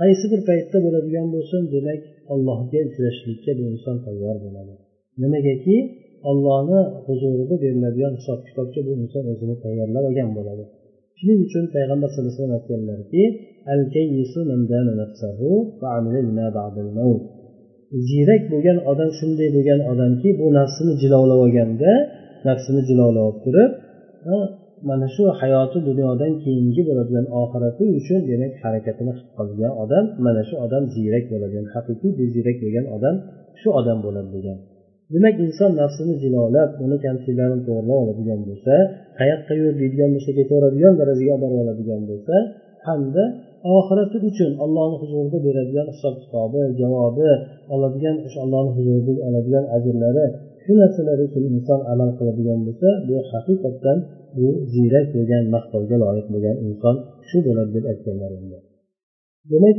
Qaysi 0.00 0.24
bir 0.32 0.40
paytda 0.48 0.78
bo'ladigan 0.84 1.26
bo'lsin 1.34 1.62
demak 1.74 2.00
allohga 2.32 2.80
uchrashlikka 2.88 3.52
bu 3.58 3.62
inson 3.72 3.96
tayyor 4.06 4.36
bo'ladi. 4.44 4.74
Nimagaki? 5.22 5.76
Ollohni 6.30 6.80
huzurida 7.06 7.54
beriladigan 7.64 8.12
hisob 8.18 8.40
kitobga 8.48 8.80
bu 8.88 8.92
inson 9.02 9.24
o'zini 9.32 9.56
tayyorlab 9.64 10.04
olgan 10.08 10.30
bo'ladi. 10.38 10.64
Shuning 11.18 11.38
uchun 11.46 11.64
payg'ambar 11.74 12.08
sallallohu 12.10 12.32
alayhi 12.32 12.42
vasallam 12.42 12.58
aytganlarki 12.60 13.22
ziyrak 18.08 18.42
bo'lgan 18.52 18.78
odam 18.90 19.10
shunday 19.18 19.48
bo'lgan 19.56 19.80
odamki 19.92 20.28
bu 20.40 20.46
nafsini 20.58 20.92
jilovlab 21.02 21.40
olganda 21.46 21.90
nafsini 22.48 22.80
jilovlab 22.88 23.24
olib 23.28 23.38
turib 23.44 23.72
mana 24.88 25.06
shu 25.14 25.24
hayoti 25.40 25.78
dunyodan 25.88 26.32
keyingi 26.44 26.82
bo'ladigan 26.88 27.26
oxirati 27.42 27.84
uchun 27.98 28.20
demak 28.30 28.52
harakatini 28.64 29.12
qilib 29.16 29.30
qolgan 29.36 29.72
odam 29.82 30.04
mana 30.26 30.42
shu 30.48 30.54
odam 30.64 30.82
ziyrak 30.94 31.24
bo'ladigan 31.32 31.66
haqiqiy 31.74 32.12
ziyrak 32.34 32.56
bo'lgan 32.62 32.86
odam 32.96 33.16
shu 33.60 33.68
odam 33.80 33.98
bo'ladi 34.06 34.30
degan. 34.36 34.58
Demak 35.14 35.36
inson 35.46 35.70
nafsini 35.80 36.14
jilolab 36.22 36.70
uni 36.84 36.96
kamchiliklarini 37.04 37.62
to'g'irlab 37.66 37.98
oladigan 38.04 38.40
bo'lsa 38.48 38.74
qayoqqa 39.18 39.52
yur 39.60 39.72
deydigan 39.80 40.10
bo'lsa 40.14 40.30
ketaveradigan 40.38 40.94
darajaga 41.00 41.32
olib 41.36 41.42
borib 41.44 41.58
oladigan 41.62 42.00
bo'lsa 42.10 42.34
hamda 42.86 43.24
oxirati 43.78 44.16
uchun 44.30 44.50
allohni 44.64 44.96
huzurida 45.02 45.38
beradigan 45.46 45.86
hisob 45.92 46.14
kitobi 46.22 46.62
javobi 46.80 47.30
oladigan 47.74 48.16
o'sha 48.26 48.38
allohni 48.44 48.70
huzurida 48.76 49.12
oladigan 49.28 49.64
ajrlari 49.76 50.26
shu 50.62 50.72
narsalar 50.80 51.18
uchun 51.26 51.42
inson 51.54 51.80
amal 51.92 52.10
qiladigan 52.18 52.60
bo'lsa 52.66 52.88
bu 53.08 53.16
haqiqatdan 53.32 53.98
bu 54.36 54.48
ziyrak 54.72 55.06
bo'lgan 55.14 55.44
maqtovga 55.54 55.96
loyiq 56.04 56.26
bo'lgan 56.34 56.56
inson 56.68 56.96
shu 57.28 57.38
bo'ladi 57.46 57.70
deb 57.76 57.84
aytganlar 57.92 58.30
demak 59.50 59.78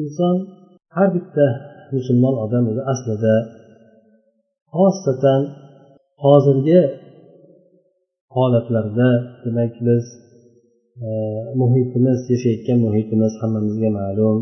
inson 0.00 0.36
har 0.96 1.08
bitta 1.16 1.46
musulmon 1.94 2.34
odam 2.44 2.64
o'zi 2.70 2.82
aslida 2.92 3.34
xosatan 4.74 5.42
hozirgi 6.24 6.80
holatlarda 8.36 9.08
demak 9.44 9.72
biz 9.86 10.04
e, 11.04 11.08
muhitimiz 11.60 12.18
yashayotgan 12.32 12.78
muhitimiz 12.86 13.32
hammamizga 13.40 13.90
ma'lum. 13.98 14.38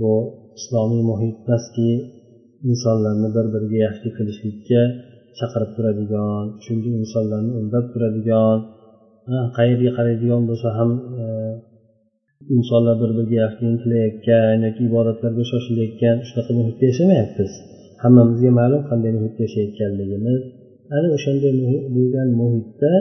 Bu 0.00 0.12
islomiy 0.58 1.02
muhit 1.10 1.36
emaski 1.44 1.90
insonlarni 2.68 3.28
bir 3.36 3.46
biriga 3.54 3.78
yaxshilik 3.86 4.14
qilishlikka 4.18 4.82
chaqirib 5.38 5.70
turadigan 5.76 6.44
shunga 6.64 6.90
insonlarni 7.02 7.52
undab 7.60 7.84
turadigan 7.92 8.58
qayerga 9.56 9.90
qaraydigan 9.98 10.42
bo'lsa 10.50 10.68
ham 10.78 10.90
e, 11.22 11.24
insonlar 12.56 12.94
bir 13.02 13.10
biriga 13.16 13.36
yaxshilik 13.44 13.78
tilayotgan 13.84 14.56
yoki 14.66 14.80
ibodatlarga 14.88 15.44
shoshilayotgan 15.52 16.16
shunaqa 16.28 16.52
muhitda 16.58 16.84
yashamayapmiz. 16.90 17.52
Hammamizga 18.02 18.50
ma'lum 18.60 18.82
qanday 18.90 19.10
muhitda 19.16 19.40
yashayotganligimiz 19.46 20.40
ana 20.96 21.08
o'shanday 21.16 21.52
bo'lgan 21.96 22.28
muhitda 22.40 22.92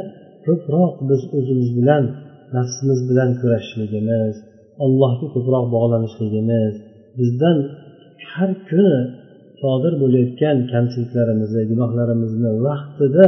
ko'proq 0.46 0.94
biz 1.10 1.22
o'zimiz 1.38 1.70
bilan 1.78 2.04
nafsimiz 2.58 3.00
bilan 3.10 3.30
kurashishligimiz 3.42 4.36
allohga 4.86 5.28
ko'proq 5.36 5.66
bog'lanishligimiz 5.76 6.74
bizdan 7.20 7.58
har 8.32 8.52
kuni 8.70 8.98
sodir 9.62 9.94
bo'layotgan 10.02 10.58
kamchiliklarimizni 10.74 11.62
gunohlarimizni 11.72 12.52
vaqtida 12.68 13.28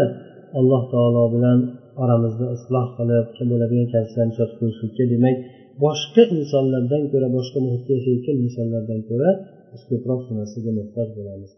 alloh 0.60 0.84
taolo 0.94 1.24
bilan 1.36 1.60
oramizni 2.04 2.48
isloh 2.56 2.88
qilib 2.98 3.26
bo'ladigan 3.52 3.88
kamchiliklarni 3.94 4.34
yozib 4.40 4.56
qo'yishlikka 4.60 5.04
demak 5.14 5.38
boshqa 5.84 6.24
insonlardan 6.38 7.04
ko'ra 7.12 7.28
boshqa 7.38 7.60
muhitda 7.66 7.92
yashayotgan 7.98 8.38
insonlardan 8.46 9.02
ko'ra 9.10 9.30
biz 9.72 9.82
ko'proq 9.90 10.20
shu 10.26 10.32
narsaga 10.40 10.72
muhtoj 10.80 11.08
bo'lamiz. 11.18 11.52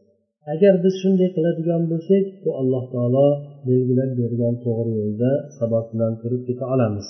Agar 0.54 0.74
biz 0.84 0.94
shunday 1.02 1.30
qiladigan 1.36 1.84
bo'lsak 1.92 2.26
bu 2.44 2.50
alloh 2.62 2.84
taolo 2.94 3.28
belgilab 3.68 4.12
bergan 4.20 4.56
to'g'ri 4.66 4.92
yo'lda 5.00 5.32
sabot 5.58 5.86
bilan 5.94 6.14
turib 6.22 6.42
keta 6.48 6.66
olamiz. 6.76 7.08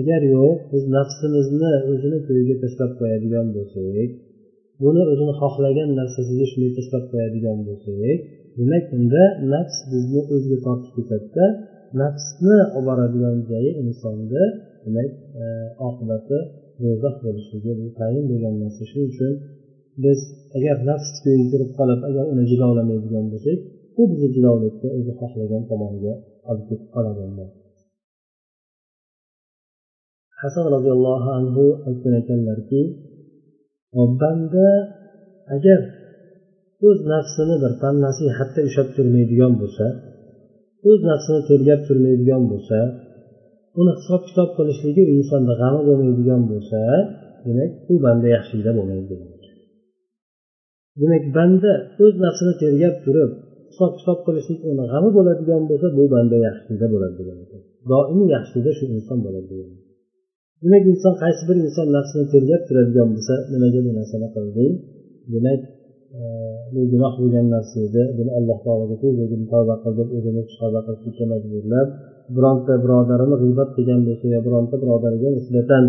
Agar 0.00 0.20
yo'q 0.34 0.56
biz 0.72 0.84
nafsimizni 0.96 1.72
o'zini 1.92 2.18
ko'yiga 2.26 2.54
tashlab 2.62 2.92
qo'yadigan 3.00 3.46
bo'lsak 3.56 4.10
buni 4.82 5.02
o'zini 5.12 5.34
xohlagan 5.40 5.88
narsasiga 6.00 6.46
shunday 6.50 6.70
tashlab 6.78 7.04
qo'yadigan 7.12 7.58
bo'lsak 7.68 8.18
demak 8.58 8.84
unda 8.96 9.22
nafs 9.52 9.76
bizni 9.92 10.20
o'ziga 10.34 10.58
tortib 10.66 10.92
ketadida 10.98 11.44
nafsni 12.00 12.58
olib 12.76 12.84
boradigan 12.88 13.36
joyi 13.50 13.70
insonni 13.82 14.44
demak 14.84 15.10
e, 15.42 15.44
oqibati 15.88 16.38
do'zax 16.82 17.16
bo'lishligi 17.26 17.72
bu 17.80 17.86
tayin 17.98 18.24
bo'lgan 18.30 18.54
narsa. 18.62 18.82
Shuning 18.90 19.08
uchun 19.14 19.32
biz 20.04 20.18
agar 20.56 20.76
nafs 20.90 21.08
ko'yiga 21.24 21.46
kirib 21.52 21.70
qolib 21.78 22.00
agar 22.08 22.24
uni 22.32 22.44
jilovlamaydigan 22.50 23.26
bo'lsak 23.32 23.58
u 24.00 24.02
bizni 24.10 24.28
jilovlikda 24.36 24.88
o'zi 24.98 25.12
xohlagan 25.20 25.62
tomoniga 25.70 26.12
olib 26.50 26.64
ketib 26.70 26.88
qoladi 26.94 27.22
hasan 30.42 30.64
roziyallohu 30.74 31.28
anhu 31.38 31.64
aytgan 31.88 32.14
ekanlarki 32.22 32.80
banda 34.20 34.68
agar 35.56 35.80
o'z 36.88 36.98
nafsini 37.12 37.56
bir 37.62 37.72
nasihatda 38.06 38.60
ushlab 38.68 38.88
turmaydigan 38.96 39.52
bo'lsa 39.60 39.86
o'z 40.88 41.00
nafsini 41.10 41.40
tergab 41.50 41.80
turmaydigan 41.88 42.42
bo'lsa 42.52 42.78
uni 43.80 43.92
hisob 43.98 44.22
kitob 44.28 44.50
qilishligi 44.58 45.02
u 45.10 45.12
insonni 45.20 45.54
g'ami 45.60 45.80
bo'lmaydigan 45.88 46.42
bo'lsa 46.52 46.80
demak 47.46 47.70
u 47.92 47.94
banda 48.04 48.26
yaxshilikda 48.36 48.72
bo'lmaydi 48.78 49.06
demak. 49.12 49.42
Banda 51.36 51.72
o'z 52.04 52.14
nafsini 52.24 52.52
tergab 52.62 52.94
turib 53.04 53.30
hisob 53.70 53.92
kitob 53.98 54.18
qilishlik 54.26 54.60
uni 54.70 54.84
g'ami 54.92 55.10
bo'ladigan 55.16 55.62
bo'lsa 55.70 55.86
bu 55.98 56.04
banda 56.14 56.36
yaxshilikda 56.46 56.86
bo'ladi 56.94 57.14
degan 57.20 57.36
doimiy 57.90 58.28
yaxshilikda 58.36 58.72
shu 58.78 58.84
inson 58.96 59.18
bo'ladi 59.26 59.46
degan 59.52 59.70
demak 60.62 60.84
inson 60.92 61.14
qaysi 61.22 61.42
bir 61.48 61.56
inson 61.66 61.86
nafsini 61.96 62.24
tergab 62.32 62.62
turadigan 62.68 63.08
bo'lsa 63.14 63.34
nimaga 63.52 63.80
bu 63.86 63.90
narsani 63.98 64.28
qilding 64.34 64.72
demak 65.34 65.60
bu 66.74 66.80
gunoh 66.92 67.14
bo'lgan 67.20 67.46
narsa 67.54 67.76
edi. 67.86 68.02
Buni 68.18 68.30
alloh 68.38 68.58
taologa 68.64 68.96
tezligini 69.02 69.46
tavba 69.52 69.74
qilib 69.84 70.08
o'zini 70.16 70.42
tavba 70.60 70.80
qilishlikka 70.86 71.24
majburlab 71.32 71.88
bironta 72.36 72.72
birodarini 72.84 73.36
g'iybat 73.42 73.68
qilgan 73.76 74.00
bo'lsa 74.06 74.24
yo 74.34 74.40
bironta 74.46 74.74
birodariga 74.82 75.28
nisbatan 75.38 75.84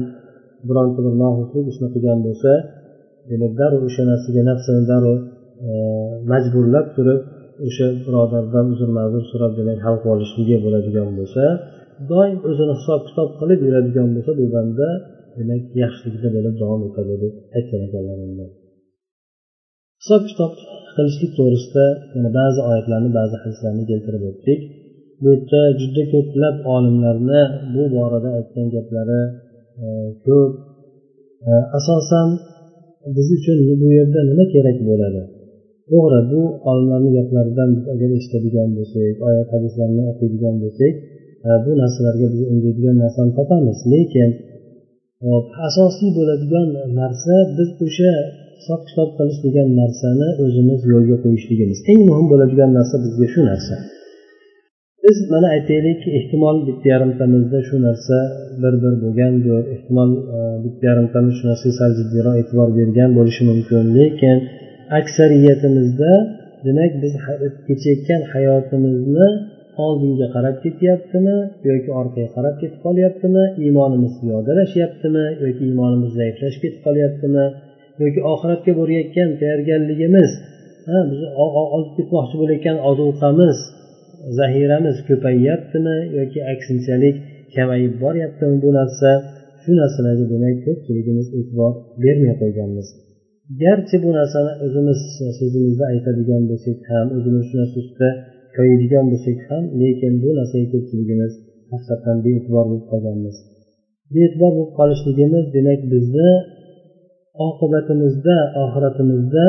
bironta 0.70 1.00
bir 1.06 1.13
noxushlik 1.22 1.65
ishni 1.72 1.88
qilgan 1.94 2.20
bo'lsa 2.27 2.51
demak 3.30 3.53
darrov 3.60 3.82
o'sha 3.89 4.03
narsaga 4.12 4.42
nafsini 4.50 4.82
darrov 4.92 5.18
majburlab 6.32 6.88
turib 6.96 7.20
o'sha 7.68 7.88
birodardan 8.06 8.65
uzr 8.74 8.89
ma'zur 8.98 9.24
so'rab 9.32 9.51
demak 9.60 9.80
hal 9.86 9.96
qilib 10.01 10.13
olishligi 10.15 10.56
bo'ladigan 10.65 11.10
bo'lsa 11.19 11.43
doim 12.12 12.38
o'zini 12.50 12.74
hisob 12.80 13.02
kitob 13.10 13.30
qilib 13.39 13.60
yuradigan 13.68 14.08
bo'lsa 14.16 14.32
bu 14.39 14.46
banda 14.56 14.88
demak 15.38 15.63
yaxshilikda 15.84 16.30
bo'lib 16.36 16.56
davom 16.62 16.82
etadi 16.89 17.13
deb 17.24 17.34
aytgan 17.58 17.82
ekanlar 17.88 18.18
hisob 20.02 20.24
kitob 20.30 20.54
qilishlik 20.96 21.32
to'g'risida 21.38 21.86
yana 22.16 22.30
ba'zi 22.39 22.60
oyatlarni 22.70 23.10
ba'zi 23.20 23.36
hadislarni 23.44 23.84
keltirib 23.92 24.24
o'tdik. 24.30 24.60
Bu 25.22 25.28
yerda 25.34 25.62
juda 25.80 26.04
ko'plab 26.13 26.56
olimlarni 26.76 27.42
bu 27.74 27.84
borada 27.96 28.30
aytgan 28.38 28.68
gaplari 28.76 29.22
e, 29.84 29.86
ko'p. 30.26 30.52
E, 31.50 31.52
asosan 31.78 32.28
biz 33.16 33.28
uchun 33.38 33.58
bu 33.82 33.88
yerda 33.98 34.20
nima 34.30 34.46
kerak 34.54 34.78
bo'ladi? 34.89 35.22
To'g'ri 35.92 36.20
bu 36.32 36.42
olimlarni 36.70 37.10
gaplaridan 37.18 37.70
biz 37.76 37.86
agar 37.94 38.10
eshitadigan 38.18 38.70
bo'lsak 38.78 39.13
oyat 39.28 39.48
hadislarni 39.56 40.04
o'qiydigan 40.12 40.56
bo'lsak 40.63 40.94
bu 41.65 41.71
narsalarga 41.82 42.27
biz 42.34 42.41
undaydigan 42.51 42.95
narsani 43.03 43.32
topamiz. 43.39 43.77
Lekin 43.93 44.29
asosiy 45.67 46.10
bo'ladigan 46.17 46.67
narsa 46.99 47.36
biz 47.58 47.69
o'sha 47.86 48.13
hisob 48.58 48.82
kitob 48.89 49.10
qilish 49.17 49.39
degan 49.45 49.67
narsani 49.82 50.27
o'zimiz 50.43 50.82
yo'lga 50.91 51.17
qo'yishligimiz. 51.23 51.79
Eng 51.91 52.01
muhim 52.10 52.27
bo'ladigan 52.32 52.69
narsa 52.77 52.95
bizga 53.06 53.27
shu 53.34 53.41
narsa. 53.51 53.75
Biz 55.06 55.17
mana 55.34 55.47
aytaylik 55.56 56.01
ehtimol 56.17 56.58
bitta 56.67 56.86
yarimtamizda 56.93 57.60
shu 57.67 57.75
narsa 57.88 58.17
bir 58.62 58.73
bir 58.84 58.93
bo'lgandir. 59.03 59.62
Ehtimol 59.75 60.12
e, 60.36 60.39
bitta 60.63 60.84
yarimtamiz 60.91 61.34
shu 61.39 61.45
narsaga 61.49 61.73
sal 61.79 61.91
jiddiyroq 61.99 62.36
e'tibor 62.41 62.69
bergan 62.79 63.10
bo'lishi 63.17 63.43
mumkin. 63.49 63.84
Lekin 63.97 64.38
aksariyatimizda 64.99 66.12
demak 66.65 66.91
biz 67.03 67.13
kechayotgan 67.67 68.21
hayotimizni 68.34 69.27
oldinga 69.86 70.27
qarab 70.36 70.55
ketyaptimi 70.65 71.38
yoki 71.69 71.89
orqaga 71.99 72.29
qarab 72.36 72.55
ketib 72.62 72.79
qolyaptimi 72.86 73.43
iymonimiz 73.63 74.13
ziyodalashyaptimi 74.21 75.25
yoki 75.43 75.62
iymonimiz 75.69 76.12
zaiflashib 76.19 76.62
ketib 76.63 76.81
qolyaptimi 76.88 77.45
yoki 78.03 78.19
oxiratga 78.33 78.71
borayotgan 78.79 79.29
tayyorgarligimiz 79.39 80.31
bizni 81.09 81.29
olib 81.75 81.91
ketmoqchi 81.97 82.36
bo'layotgan 82.41 82.77
ozuqamiz 82.89 83.57
zahiramiz 84.39 84.97
ko'payyaptimi 85.07 85.97
yoki 86.17 86.39
aksinchalik 86.53 87.15
kamayib 87.55 87.93
boryaptimi 88.03 88.55
bu 88.63 88.69
narsa 88.79 89.09
shu 89.62 89.71
narsalarga 89.81 90.25
demak 90.33 90.55
ko'pchiligimiz 90.65 91.27
e'tibor 91.39 91.71
bermay 92.03 92.33
qo'yganmiz. 92.41 92.88
Garchi 93.63 93.95
bu 94.03 94.09
narsani 94.19 94.51
o'zimiz 94.65 94.99
so'zimizda 95.39 95.86
aytadigan 95.93 96.43
bo'lsak 96.49 96.79
ham 96.91 97.07
o'zimiz 97.17 97.43
shu 97.49 97.55
narsa 97.62 97.75
ustida 97.83 98.09
koyiydigan 98.56 99.06
bo'lsak 99.12 99.38
ham 99.50 99.63
lekin 99.82 100.13
bu 100.24 100.30
narsaga 100.38 100.68
ko'pchiligimiz 100.74 101.34
haqiqatdan 101.72 102.18
bee'tibor 102.26 102.66
bo'lib 102.70 102.86
qolganmiz. 102.92 103.36
Bee'tibor 104.16 104.52
bo'lib 104.58 104.72
qolishligimiz 104.80 105.46
demak 105.58 105.82
bizni 105.94 106.30
oqibatimizda 107.48 108.38
oxiratimizda 108.63 109.46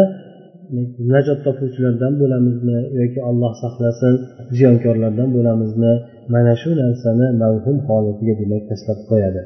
najot 1.12 1.38
topuvchilardan 1.46 2.12
bo'lamizmi 2.22 2.78
yoki 3.00 3.20
alloh 3.28 3.52
saqlasin 3.62 4.14
ziyonkorlardan 4.56 5.28
bo'lamizmi? 5.36 5.92
Mana 6.34 6.54
shu 6.60 6.70
narsani 6.82 7.26
mavhum 7.42 7.76
holatiga 7.88 8.34
demak 8.42 8.62
tashlab 8.70 8.98
qo'yadi. 9.10 9.42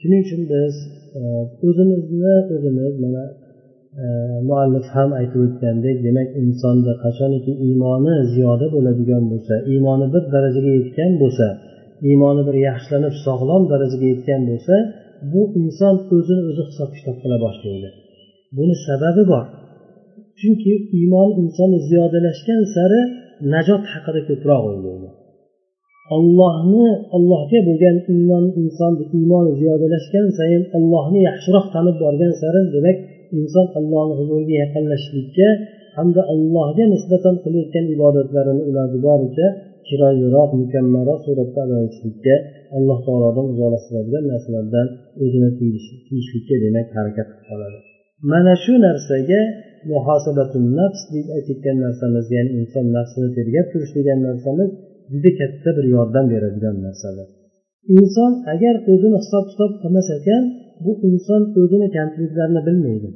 Shuning 0.00 0.20
uchun 0.26 0.42
biz 0.52 0.74
e, 1.18 1.20
o'zimizni 1.66 2.34
o'zimiz 2.54 2.94
mana 3.04 3.22
muallif 4.48 4.86
ham 4.96 5.10
aytib 5.20 5.40
o'tgandek 5.46 5.96
demak 6.06 6.28
insonda 6.42 6.92
qachoniki 7.04 7.52
iymoni 7.66 8.14
ziyoda 8.32 8.66
bo'ladigan 8.74 9.24
bo'lsa 9.32 9.54
iymoni 9.72 10.06
bir 10.14 10.22
darajaga 10.34 10.72
yetgan 10.78 11.12
bo'lsa 11.22 11.46
iymoni 12.08 12.42
bir 12.48 12.56
yaxshilanib 12.68 13.14
sog'lom 13.26 13.62
darajaga 13.72 14.06
yetgan 14.12 14.42
bo'lsa 14.50 14.74
bu 15.32 15.42
inson 15.60 15.94
o'zini 16.16 16.42
o'zi 16.50 16.62
hisob 16.68 16.90
kitob 16.96 17.16
qila 17.22 17.36
boshlaydi. 17.44 17.88
Buni 18.56 18.74
sababi 18.86 19.22
bor. 19.32 19.44
Chunki 20.40 20.72
iymon 20.98 21.28
insonni 21.42 21.78
ziyodalashgan 21.88 22.62
sari 22.74 23.00
najot 23.54 23.82
haqida 23.92 24.20
ko'proq 24.28 24.62
o'ylaydi. 24.70 25.08
Ollohni 26.16 26.86
allohga 27.16 27.58
bo'lgan 27.68 27.96
iymon 28.14 28.44
insonni 28.62 29.04
iymoni 29.18 29.52
ziyodalashgan 29.60 30.26
sayin 30.38 30.62
allohni 30.76 31.20
yaxshiroq 31.28 31.66
tanib 31.74 31.96
borgan 32.04 32.32
sari 32.42 32.60
demak 32.76 32.98
inson 33.38 33.66
allohni 33.78 34.14
huzuriga 34.20 34.54
yaqinlashishlikka 34.64 35.48
hamda 35.98 36.22
allohga 36.34 36.84
nisbatan 36.94 37.34
qilayotgan 37.44 37.84
ibodatlarini 37.94 38.62
iloji 38.70 38.98
boricha 39.06 39.46
chiroyliroq 39.86 40.50
mukammalroq 40.60 41.18
suratda 41.26 41.60
ado 41.66 41.76
etishlikka 41.86 42.34
alloh 42.76 42.98
taolodan 43.06 43.46
uzoqlashtiradigan 43.52 44.24
narsalardan 44.32 44.86
o'zini 45.24 45.50
tiyishlikka 46.08 46.54
demak 46.64 46.88
harakat 46.96 47.28
qilib 47.30 47.44
qoladi. 47.48 47.78
Mana 48.32 48.54
shu 48.64 48.74
narsaga 48.86 49.40
muhosabatun 49.92 50.64
nafs 50.78 51.02
deb 51.14 51.26
aytayotgan 51.36 51.76
narsamiz 51.84 52.26
ya'ni 52.36 52.50
inson 52.60 52.86
nafsini 52.96 53.28
tergab 53.36 53.66
turish 53.72 53.92
degan 53.98 54.18
narsamiz 54.28 54.70
juda 55.12 55.30
katta 55.40 55.70
bir 55.76 55.86
yordam 55.94 56.26
beradigan 56.32 56.76
narsadir 56.86 57.28
inson 57.98 58.32
agar 58.54 58.74
o'zini 58.92 59.18
hisob 59.22 59.44
kitob 59.50 59.72
qilmas 59.82 60.08
ekan 60.18 60.42
bu 60.84 60.92
inson 61.08 61.42
o'zini 61.60 61.88
kamchiliklarini 61.96 62.60
bilmaydi. 62.68 63.08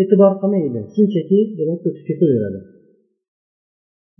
E'tibor 0.00 0.32
qilmaydi. 0.40 0.80
Shunchaki 0.94 1.38
demak 1.58 1.80
o'tib 1.88 2.04
ketaveradi. 2.08 2.60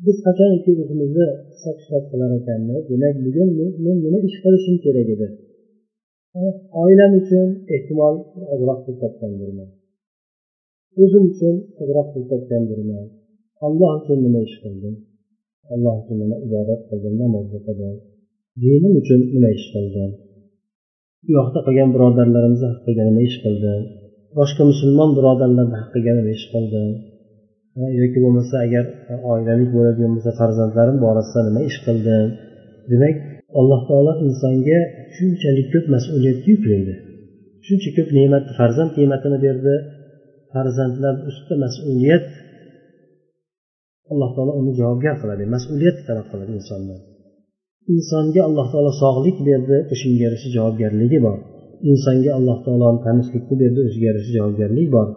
Biz 0.06 0.16
qachonki 0.26 0.70
o'zimizni 0.82 1.26
hisob 1.52 1.76
kitob 1.82 2.04
qilar 2.10 2.30
ekanmiz 2.38 2.82
demak 2.90 3.14
bugun 3.24 3.48
men 3.84 3.96
nima 4.04 4.18
ish 4.28 4.38
qilishim 4.44 4.76
kerak 4.84 5.08
edi? 5.14 5.28
Oilam 6.82 7.12
uchun 7.20 7.48
ehtimol 7.74 8.14
ozroq 8.52 8.78
pul 8.84 8.94
topgandirman 9.02 9.68
o'zim 11.02 11.24
uchun 11.30 11.54
ozroq 11.82 12.06
pul 12.12 12.24
topgandirman 12.32 13.06
alloh 13.66 13.92
uchun 14.00 14.18
nima 14.26 14.40
ish 14.48 14.56
qildim? 14.62 14.94
Alloh 15.72 15.94
uchun 16.00 16.16
nima 16.22 16.36
ibodat 16.46 16.80
qildim? 16.88 17.14
Namoz 17.22 17.48
o'qidim 17.58 17.96
dinim 18.62 18.92
uchun 19.00 19.20
nima 19.34 19.50
ish 19.58 19.66
qildim? 19.74 20.10
Bu 21.24 21.30
yoqda 21.38 21.60
qilgan 21.66 21.90
birodarlarimizni 21.94 22.68
haqqiga 22.72 23.02
nima 23.08 23.20
ish 23.28 23.38
qildim 23.44 23.80
boshqa 24.38 24.62
musulmon 24.70 25.10
birodarlarni 25.18 25.76
haqqiga 25.82 26.12
nima 26.18 26.30
ish 26.38 26.46
qildim 26.52 26.88
yoki 28.00 28.18
bo'lmasa 28.24 28.54
agar 28.66 28.84
oilalik 29.32 29.70
bo'ladigan 29.76 30.12
bo'lsa 30.16 30.30
farzandlarim 30.40 30.96
borasida 31.04 31.40
nima 31.48 31.60
ish 31.70 31.78
qildim 31.86 32.26
demak 32.92 33.16
alloh 33.60 33.80
taolo 33.88 34.12
insonga 34.26 34.78
shunchalik 35.16 35.66
ko'p 35.74 35.86
mas'uliyatni 35.94 36.48
yuklaydi. 36.54 36.94
Shuncha 37.66 37.90
ko'p 37.96 38.08
ne'mat 38.18 38.44
farzand 38.58 38.92
ne'matini 39.00 39.38
berdi. 39.46 39.74
Farzandlar 40.52 41.14
ustida 41.30 41.56
mas'uliyat 41.64 42.26
alloh 44.12 44.30
taolo 44.36 44.52
uni 44.60 44.72
javobgar 44.80 45.14
qiladi 45.22 45.44
mas'uliyat 45.54 45.96
talab 46.08 46.26
qiladi 46.30 46.52
insondan. 46.60 47.00
Insonga 47.94 48.40
alloh 48.48 48.66
taolo 48.72 48.92
sog'lik 49.02 49.36
berdi 49.48 49.76
o'shanga 49.92 50.20
yarasha 50.26 50.48
javobgarligi 50.56 51.18
bor. 51.26 51.38
Insonga 51.90 52.30
alloh 52.38 52.58
taolo 52.66 52.88
tanishlikni 53.06 53.54
berdi 53.62 53.80
o'ziga 53.86 54.06
yarasha 54.10 54.30
javobgarlik 54.38 54.88
bor. 54.96 55.08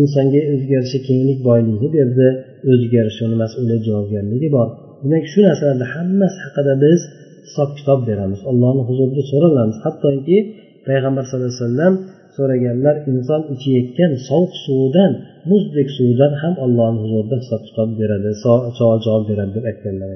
Insonga 0.00 0.40
o'ziga 0.52 0.72
yarasha 0.78 0.98
kenglik 1.08 1.40
boylikni 1.48 1.88
berdi 1.96 2.26
o'ziga 2.72 2.96
yarasha 3.00 3.22
uni 3.28 3.36
mas'uliyat 3.42 3.82
javobgarligi 3.88 4.48
bor. 4.56 4.68
Demak 5.02 5.24
shu 5.32 5.38
narsalarni 5.48 5.86
hammasi 5.94 6.38
haqida 6.44 6.74
biz 6.84 7.00
hisob 7.46 7.70
kitob 7.78 8.00
beramiz 8.08 8.40
allohni 8.50 8.82
huzurida 8.88 9.22
so'ralamiz. 9.30 9.76
Hattoki 9.84 10.38
payg'ambar 10.86 11.24
sallallohu 11.28 11.50
alayhi 11.52 11.64
vasallam 11.66 11.94
so'raganlar 12.36 12.96
inson 13.10 13.40
ichayotgan 13.54 14.12
sovuq 14.28 14.52
suvidan 14.64 15.12
muzdek 15.50 15.88
suvidan 15.96 16.32
ham 16.42 16.54
allohni 16.64 16.98
huzurida 17.04 17.36
hisob 17.42 17.62
kitob 17.68 17.88
beradi 18.00 18.30
savol 18.42 18.98
javob 19.06 19.24
beradi 19.30 19.52
deb 19.56 19.64
aytganlar 19.70 20.10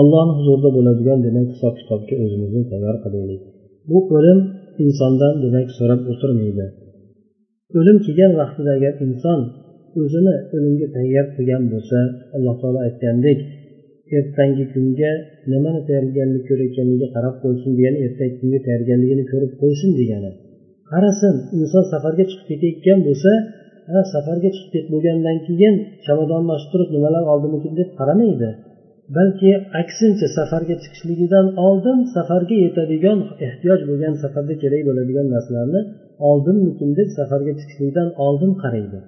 allohni 0.00 0.32
huzurida 0.38 0.70
bo'ladigan 0.76 1.18
demak 1.26 1.46
hisob 1.54 1.74
kitobga 1.80 2.14
o'zimizni 2.24 2.62
tayyor 2.70 2.96
qilaylik. 3.04 3.42
Bu 3.90 3.98
o'lim 4.16 4.38
insondan 4.84 5.34
demak 5.44 5.68
so'rab 5.78 6.00
o'tirmaydi. 6.12 6.66
O'lim 7.78 7.96
kelgan 8.06 8.32
vaqtida 8.40 8.70
agar 8.78 8.92
inson 9.06 9.40
o'zini 10.02 10.34
o'limga 10.56 10.86
tayyor 10.96 11.26
qilgan 11.36 11.62
bo'lsa 11.72 11.98
alloh 12.36 12.54
taolo 12.60 12.80
aytgandek 12.86 13.38
ertangi 14.18 14.64
kunga 14.74 15.12
nimani 15.52 15.80
tayyorgarlik 15.88 16.42
ko'rayotganiga 16.48 17.06
qarab 17.16 17.34
qo'ysin 17.42 17.70
degani 17.78 17.98
ertangi 18.06 18.34
kunga 18.40 18.58
tayyorgarligini 18.66 19.24
ko'rib 19.32 19.52
qo'ysin 19.60 19.90
degani. 20.00 20.30
Qarasin 20.90 21.34
inson 21.60 21.84
safarga 21.92 22.24
chiqib 22.30 22.46
ketayotgan 22.50 22.98
bo'lsa 23.08 23.30
ha 23.92 23.98
safarga 24.14 24.48
chiqib 24.54 24.70
ketib 24.74 24.88
bo'lgandan 24.94 25.36
keyin 25.46 25.74
chamadonni 26.04 26.50
ochib 26.56 26.68
turib 26.72 26.88
nimalar 26.94 27.22
oldimikin 27.32 27.72
deb 27.80 27.88
qaramaydi. 27.98 28.50
Balki 29.16 29.50
aksincha 29.80 30.26
safarga 30.38 30.74
chiqishligidan 30.82 31.46
oldin 31.66 31.98
safarga 32.16 32.56
yetadigan 32.64 33.18
ehtiyoj 33.46 33.80
bo'lgan 33.90 34.14
safarda 34.22 34.54
kerak 34.62 34.82
bo'ladigan 34.88 35.26
narsalarni 35.34 35.80
oldinmikin 36.30 36.90
deb 36.98 37.08
safarga 37.18 37.52
chiqishlikdan 37.60 38.08
oldin 38.26 38.52
qaraydi. 38.62 38.98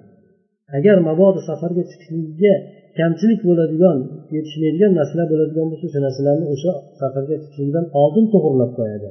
Agar 0.77 0.97
mabodo 1.09 1.39
safarga 1.49 1.83
chiqishligiga 1.91 2.53
kamchilik 2.99 3.41
bo'ladigan 3.49 3.97
yetishmaydigan 4.35 4.91
narsalar 4.99 5.27
bo'ladigan 5.33 5.67
bo'lsa 5.71 5.85
o'sha 5.89 5.99
narsalarni 6.07 6.45
o'sha 6.53 6.71
safarga 7.01 7.35
chiqishlikdan 7.43 7.85
oldin 8.01 8.25
to'g'irlab 8.33 8.71
qo'yadi. 8.79 9.09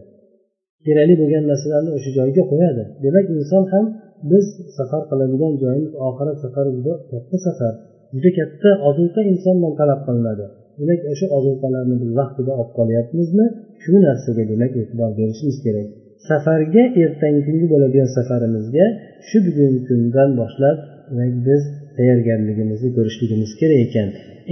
Kerakli 0.86 1.14
bo'lgan 1.22 1.44
narsalarni 1.52 1.90
o'sha 1.96 2.10
joyga 2.18 2.42
qo'yadi. 2.52 2.82
Demak 3.04 3.26
inson 3.38 3.64
ham 3.72 3.84
biz 4.30 4.46
safar 4.78 5.02
qiladigan 5.10 5.52
joyimiz 5.62 5.92
oxirat 6.08 6.36
safari 6.44 6.70
juda 6.76 6.92
katta 7.10 7.36
safar 7.46 7.72
juda 8.14 8.30
katta 8.38 8.70
ozuqa 8.88 9.20
insondan 9.32 9.72
talab 9.80 10.00
qilinadi. 10.08 10.46
Demak 10.78 11.00
o'sha 11.12 11.26
ozuqalarni 11.36 11.96
biz 12.02 12.10
vaqtida 12.20 12.52
olib 12.60 12.70
qolyapmizmi? 12.78 13.46
Shu 13.82 13.92
narsaga 14.06 14.44
demak 14.52 14.72
e'tibor 14.80 15.10
berishimiz 15.18 15.56
kerak. 15.64 15.86
Safarga 16.28 16.82
ertangi 17.02 17.40
kungi 17.46 17.66
bo'ladigan 17.72 18.08
safarimizga 18.16 18.86
shu 19.28 19.38
bugungi 19.46 19.80
kundan 19.88 20.30
boshlab 20.40 20.76
demak 21.10 21.32
biz 21.48 21.62
tayyorgarligimizni 21.96 22.88
ko'rishligimiz 22.96 23.50
kerak 23.60 23.78
ekan. 23.86 24.08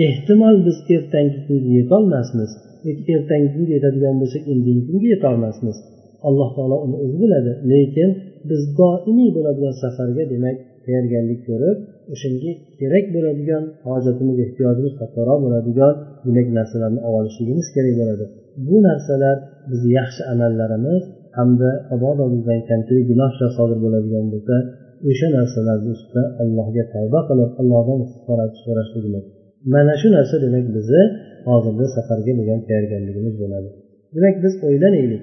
Ehtimol 0.07 0.57
biz 0.67 0.77
ertangi 0.97 1.39
kunga 1.47 1.71
yetolmasmiz 1.79 2.51
ertangi 3.15 3.49
kunga 3.55 3.73
yetadigan 3.77 4.15
bo'lsak 4.21 4.43
endigi 4.53 4.83
kunga 4.89 5.09
yetolmasmiz. 5.15 5.77
Alloh 6.29 6.49
taolo 6.57 6.77
uni 6.87 6.97
o'zi 7.05 7.17
biladi. 7.23 7.53
Lekin 7.73 8.11
biz 8.49 8.61
doimiy 8.79 9.31
bo'ladigan 9.37 9.75
safarga 9.83 10.25
demak 10.33 10.57
tayyorgarlik 10.85 11.41
ko'rib 11.49 11.77
o'shanga 12.13 12.53
kerak 12.81 13.05
bo'ladigan 13.15 13.65
hojatimiz 13.89 14.37
ehtiyojimiz 14.45 14.93
kattaroq 15.01 15.39
bo'ladigan 15.45 15.95
demak 16.27 16.49
narsalarni 16.59 17.01
olib 17.09 17.19
olishligimiz 17.21 17.67
kerak 17.77 17.95
bo'ladi. 18.01 18.25
Bu 18.69 18.77
narsalar 18.89 19.37
bizni 19.71 19.91
yaxshi 20.01 20.23
amallarimiz 20.33 21.03
hamda 21.39 21.71
mabodo 21.91 22.25
bizdan 22.35 22.61
kamchilik 22.71 23.05
gunohlar 23.11 23.51
sodir 23.59 23.79
bo'ladigan 23.85 24.27
bo'lsa 24.33 24.57
o'sha 25.11 25.29
narsalarni 25.39 25.91
ustida 25.97 26.23
allohga 26.43 26.85
tavba 26.95 27.21
qilib 27.29 27.51
allohdan 27.61 27.99
istig'forat 28.05 28.53
so'rashligimiz. 28.65 29.25
Mana 29.75 29.95
shu 30.01 30.09
narsa 30.17 30.37
demak 30.45 30.67
bizni 30.77 31.03
hozirgi 31.49 31.87
safarga 31.97 32.33
bo'lgan 32.39 32.61
tayyorgarligimiz 32.67 33.35
bo'ladi. 33.43 33.69
Demak 34.17 34.37
biz 34.45 34.55
o'ylanaylik. 34.69 35.23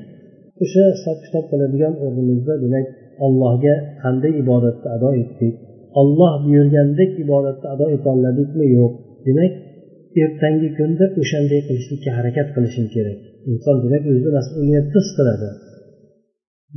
O'sha 0.63 0.83
hisob 0.95 1.17
kitob 1.25 1.45
qiladigan 1.51 1.93
o'rnimizda 2.03 2.53
demak 2.63 2.85
allohga 3.25 3.75
qanday 4.03 4.33
ibodatni 4.43 4.87
ado 4.95 5.09
etdik 5.23 5.55
olloh 5.99 6.33
buyurgandek 6.45 7.11
ibodatni 7.23 7.67
ado 7.73 7.85
etoladikmi 7.95 8.65
yo'q. 8.77 8.93
Demak 9.27 9.53
ertangi 10.23 10.69
kunda 10.77 11.05
o'shanday 11.21 11.61
qilishlikka 11.67 12.09
harakat 12.17 12.47
qilishim 12.55 12.85
kerak. 12.95 13.19
Inson 13.51 13.75
demak 13.83 14.03
o'zini 14.09 14.31
mas'uliyatni 14.37 14.91
his 14.95 15.07
qiladi 15.17 15.49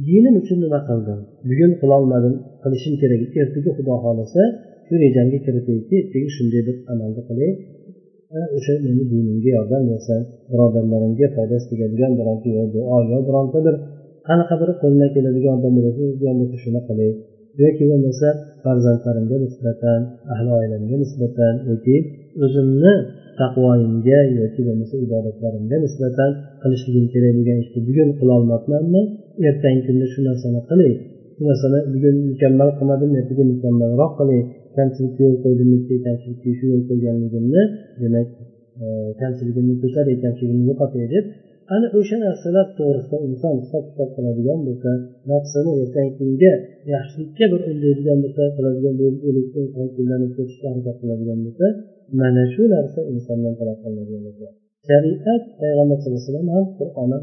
dinim 0.09 0.35
uchun 0.43 0.59
nima 0.65 0.81
qildim? 0.89 1.19
Bugun 1.49 1.73
qilolmadim 1.81 2.35
qilishim 2.63 2.95
kerak. 3.03 3.21
Ertaga 3.43 3.71
xudo 3.77 3.95
xohlasa 4.05 4.43
shu 4.87 4.95
rejamga 5.05 5.39
kiritayki 5.47 5.95
ertaga 6.03 6.29
shunday 6.37 6.63
bir 6.69 6.77
amalni 6.93 7.23
qilay. 7.29 7.51
O'sha 8.57 8.75
meni 8.87 9.05
dinimga 9.13 9.51
yordam 9.57 9.83
bersin 9.91 10.21
birodarlarimga 10.51 11.27
foydasi 11.37 11.65
tegadigan 11.71 12.13
bironta 12.19 12.49
yo 12.57 12.65
duo 12.75 12.99
yo 13.11 13.19
bironta 13.29 13.59
bir 13.67 13.75
qanaqa 14.29 14.55
bir 14.61 14.71
qo'limdan 14.81 15.11
keladigan 15.17 15.57
yordam 15.57 15.73
bo'lsa 16.39 16.57
shuni 16.65 16.81
qilay. 16.89 17.11
Yoki 17.63 17.85
bo'lmasa 17.91 18.29
farzandlarimga 18.65 19.37
nisbatan 19.45 20.01
ahli 20.33 20.51
oilamga 20.59 20.97
nisbatan 21.05 21.55
yoki 21.71 21.97
o'zimni 22.45 22.93
taqvoyimga 23.41 24.19
yoki 24.41 24.61
bo'lmasa 24.67 24.95
ibodatlarimga 25.07 25.77
nisbatan 25.87 26.31
qilishligim 26.63 27.07
kerak 27.13 27.33
bo'lgan 27.39 27.59
ishni 27.65 27.81
bugun 27.89 28.09
qilolmabmanmi 28.19 29.03
ertangi 29.49 29.83
kunda 29.87 30.07
shu 30.13 30.21
narsani 30.29 30.61
qilay. 30.71 30.93
Shu 31.37 31.43
narsani 31.51 31.79
bugun 31.95 32.17
mukammal 32.31 32.71
qilmadim 32.79 33.11
ertaga 33.21 33.45
mukammalroq 33.53 34.13
qilay. 34.19 34.41
Kamchilikka 34.77 35.21
yo'l 35.27 35.37
qo'ydim 35.45 35.71
kamchilikka 36.07 36.51
shu 36.59 36.65
yo'l 36.73 36.83
qo'yganligimni 36.89 37.63
demak 38.03 38.29
e, 38.83 38.87
kamchiligimni 39.21 39.75
to'sar 39.83 40.07
kamchiligimni 40.25 40.65
yo'qotay 40.71 41.05
deb 41.15 41.25
ana 41.75 41.87
o'sha 41.99 42.17
narsalar 42.27 42.67
to'g'risida 42.79 43.17
inson 43.29 43.55
hisob 43.63 43.85
kitob 43.91 44.11
qiladigan 44.17 44.61
bo'lsa 44.67 44.91
nafsini 45.31 45.71
ertangi 45.83 46.13
kunga 46.19 46.53
yaxshilikka 46.95 47.45
bir 47.53 47.61
undaydigan 47.71 48.19
bo'lsa 48.25 48.43
qiladigan 48.57 48.95
ko'rishga 50.37 50.67
harakat 50.73 50.97
qiladigan 51.03 51.39
bo'lsa 51.47 51.67
mana 52.21 52.45
shu 52.55 52.63
narsa 52.75 53.01
insondan 53.15 53.55
talab 53.61 53.79
qilinadigan 53.83 54.23
narsa 54.29 54.47
shariat 54.89 55.43
payg'ambar 55.61 55.97
sallallohu 55.99 56.21
alayhi 56.21 56.31
vasallam 56.31 56.49
ham 56.57 56.67
qur'oni 56.79 57.19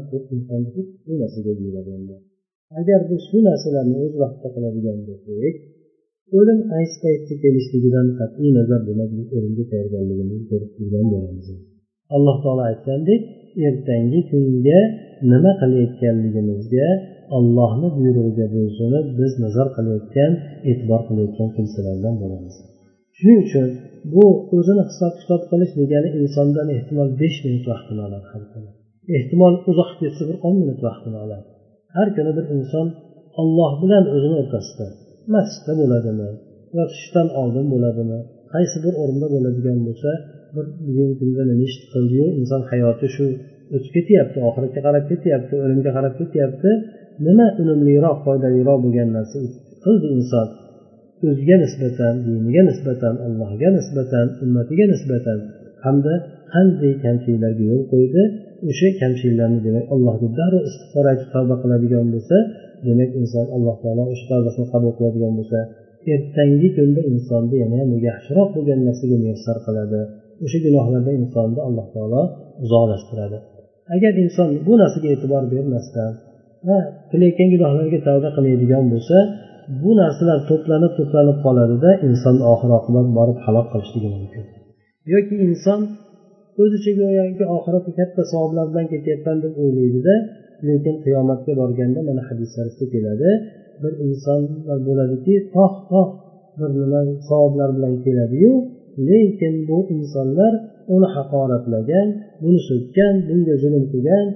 bu 1.06 1.12
narsaga 1.22 1.52
buyuradi 1.58 2.16
agar 2.80 3.00
biz 3.10 3.20
shu 3.28 3.38
narsalarni 3.48 3.96
o'z 4.04 4.14
vaqtida 4.22 4.48
qiladigan 4.54 4.98
bo'lsak 5.08 5.54
o'lim 6.38 6.60
qaysi 6.72 6.96
paytda 7.04 7.34
kelishligidan 7.42 8.06
qat'iy 8.18 8.50
nazar 8.58 8.80
demak 8.88 9.10
biz 9.18 9.26
o'limga 9.36 9.64
tayyorgarligimizni 9.72 10.44
ko'rib 10.50 10.70
turgan 10.76 11.06
bo'lamiz. 11.12 11.46
Alloh 12.16 12.36
taolo 12.44 12.62
aytgandek 12.70 13.22
ertangi 13.68 14.20
kunga 14.30 14.80
nima 15.32 15.52
qilayotganligimizga 15.60 16.86
allohni 17.36 17.88
buyrug'iga 17.96 18.46
bo'ysunib 18.56 19.06
biz 19.18 19.32
nazar 19.44 19.68
qilayotgan 19.76 20.32
e'tibor 20.70 21.00
qilayotgan 21.08 21.48
kimsalardan 21.56 22.14
bo'lamiz. 22.22 22.54
Shuning 23.16 23.38
uchun 23.46 23.66
bu 24.14 24.24
o'zini 24.56 24.82
hisob 24.90 25.12
kitob 25.20 25.42
qilish 25.50 25.72
degani 25.80 26.08
insondan 26.20 26.66
ehtimol 26.76 27.08
besh 27.22 27.38
minut 27.44 27.64
vaqtini 27.72 28.00
oladi 28.06 28.26
ehtimol 29.18 29.54
uzoq 29.70 29.90
ketsa 30.00 30.22
bir 30.28 30.36
o'n 30.46 30.54
minut 30.62 30.80
vaqtini 30.86 31.18
oladi. 31.24 31.46
Har 31.96 32.08
kuni 32.16 32.32
bir 32.36 32.44
inson 32.56 32.86
olloh 33.40 33.72
bilan 33.82 34.04
o'zini 34.14 34.36
o'rtasida 34.42 34.86
masjidda 35.34 35.72
bo'ladimi 35.80 36.28
yotishdan 36.78 37.28
oldin 37.40 37.66
bo'ladimi 37.72 38.18
qaysi 38.52 38.76
bir 38.84 38.94
o'rinda 39.02 39.26
bo'ladigan 39.34 39.78
bo'lsa 39.86 40.10
bir 40.54 40.66
bugungi 40.86 41.14
kunda 41.20 41.42
nima 41.50 41.64
ish 41.68 41.76
qildiyu 41.92 42.26
inson 42.40 42.62
hayoti 42.70 43.06
shu 43.14 43.24
o'tib 43.74 43.92
ketyapti 43.96 44.38
oxiratga 44.48 44.80
qarab 44.86 45.04
ketyapti 45.10 45.54
o'limga 45.64 45.90
qarab 45.96 46.14
ketyapti. 46.20 46.70
Nima 47.26 47.46
unumliroq 47.62 48.18
foydaliroq 48.26 48.78
bo'lgan 48.84 49.08
narsa 49.16 49.38
qildi 49.84 50.06
inson? 50.18 50.46
O'ziga 51.28 51.56
nisbatan 51.64 52.14
diniga 52.26 52.62
nisbatan 52.70 53.14
allohga 53.26 53.68
nisbatan 53.78 54.26
ummatiga 54.44 54.84
nisbatan 54.92 55.38
hamda 55.84 56.14
qanday 56.52 56.92
kamchiliklarga 57.04 57.64
yo'l 57.70 57.82
qo'ydi? 57.92 58.22
O'sha 58.70 58.88
kamchiliklarni 59.00 59.58
demak 59.66 59.84
allohga 59.94 60.28
darrov 60.38 60.62
istig'for 60.68 61.04
aytib 61.12 61.28
tavba 61.34 61.54
qiladigan 61.62 62.06
bo'lsa 62.14 62.36
demak 62.86 63.10
inson 63.20 63.46
alloh 63.56 63.76
taolo 63.82 64.04
o'sha 64.12 64.24
tavbasini 64.32 64.66
qabul 64.72 64.92
qiladigan 64.98 65.32
bo'lsa 65.38 65.58
ertangi 66.14 66.68
kunda 66.76 67.00
insonni 67.12 67.56
yana 67.62 67.76
ham 67.80 67.90
yaxshiroq 68.08 68.48
bo'lgan 68.56 68.78
narsaga 68.88 69.16
muyassar 69.22 69.56
qiladi. 69.66 70.00
O'sha 70.44 70.58
gunohlardan 70.66 71.14
insonni 71.22 71.60
alloh 71.68 71.86
taolo 71.94 72.22
uzoqlashtiradi. 72.64 73.38
Agar 73.94 74.12
inson 74.24 74.48
bu 74.66 74.72
narsaga 74.82 75.08
e'tibor 75.14 75.42
bermasdan 75.52 76.12
qilayotgan 77.10 77.48
gunohlarga 77.54 77.98
tavba 78.06 78.28
qilmaydigan 78.36 78.84
bo'lsa 78.92 79.16
bu 79.82 79.90
narsalar 80.00 80.38
to'planib 80.50 80.92
to'planib 80.98 81.38
qoladida 81.46 81.90
inson 82.08 82.36
oxir 82.52 82.70
oqibat 82.78 83.06
borib 83.18 83.38
halok 83.44 83.66
qilishligi 83.72 84.08
mumkin. 84.16 84.44
Yoki 85.12 85.34
inson 85.48 85.80
o'zicha 86.62 86.92
go'yoki 87.00 87.44
oxiratda 87.56 87.92
katta 87.98 88.22
savoblar 88.32 88.66
bilan 88.70 88.86
ketyapman 88.92 89.36
deb 89.44 89.54
o'ylaydida 89.62 90.14
lekin 90.68 90.94
qiyomatga 91.04 91.52
borganda 91.60 92.00
mana 92.08 92.22
hadis 92.28 92.50
keladi 92.94 93.30
bir 93.82 93.92
insonlar 94.06 94.78
bo'ladiki 94.88 95.34
toh 95.54 95.72
toh 95.92 96.08
bir 96.58 96.70
nima 96.80 97.00
savoblar 97.28 97.68
bilan 97.76 97.94
keladiyu 98.04 98.52
lekin 99.08 99.54
bu 99.68 99.78
insonlar 99.96 100.52
uni 100.94 101.08
haqoratlagan 101.16 102.08
buni 102.42 102.60
so'kkan 102.68 103.14
bunga 103.28 103.54
zulm 103.62 103.84
qilgan 103.92 104.26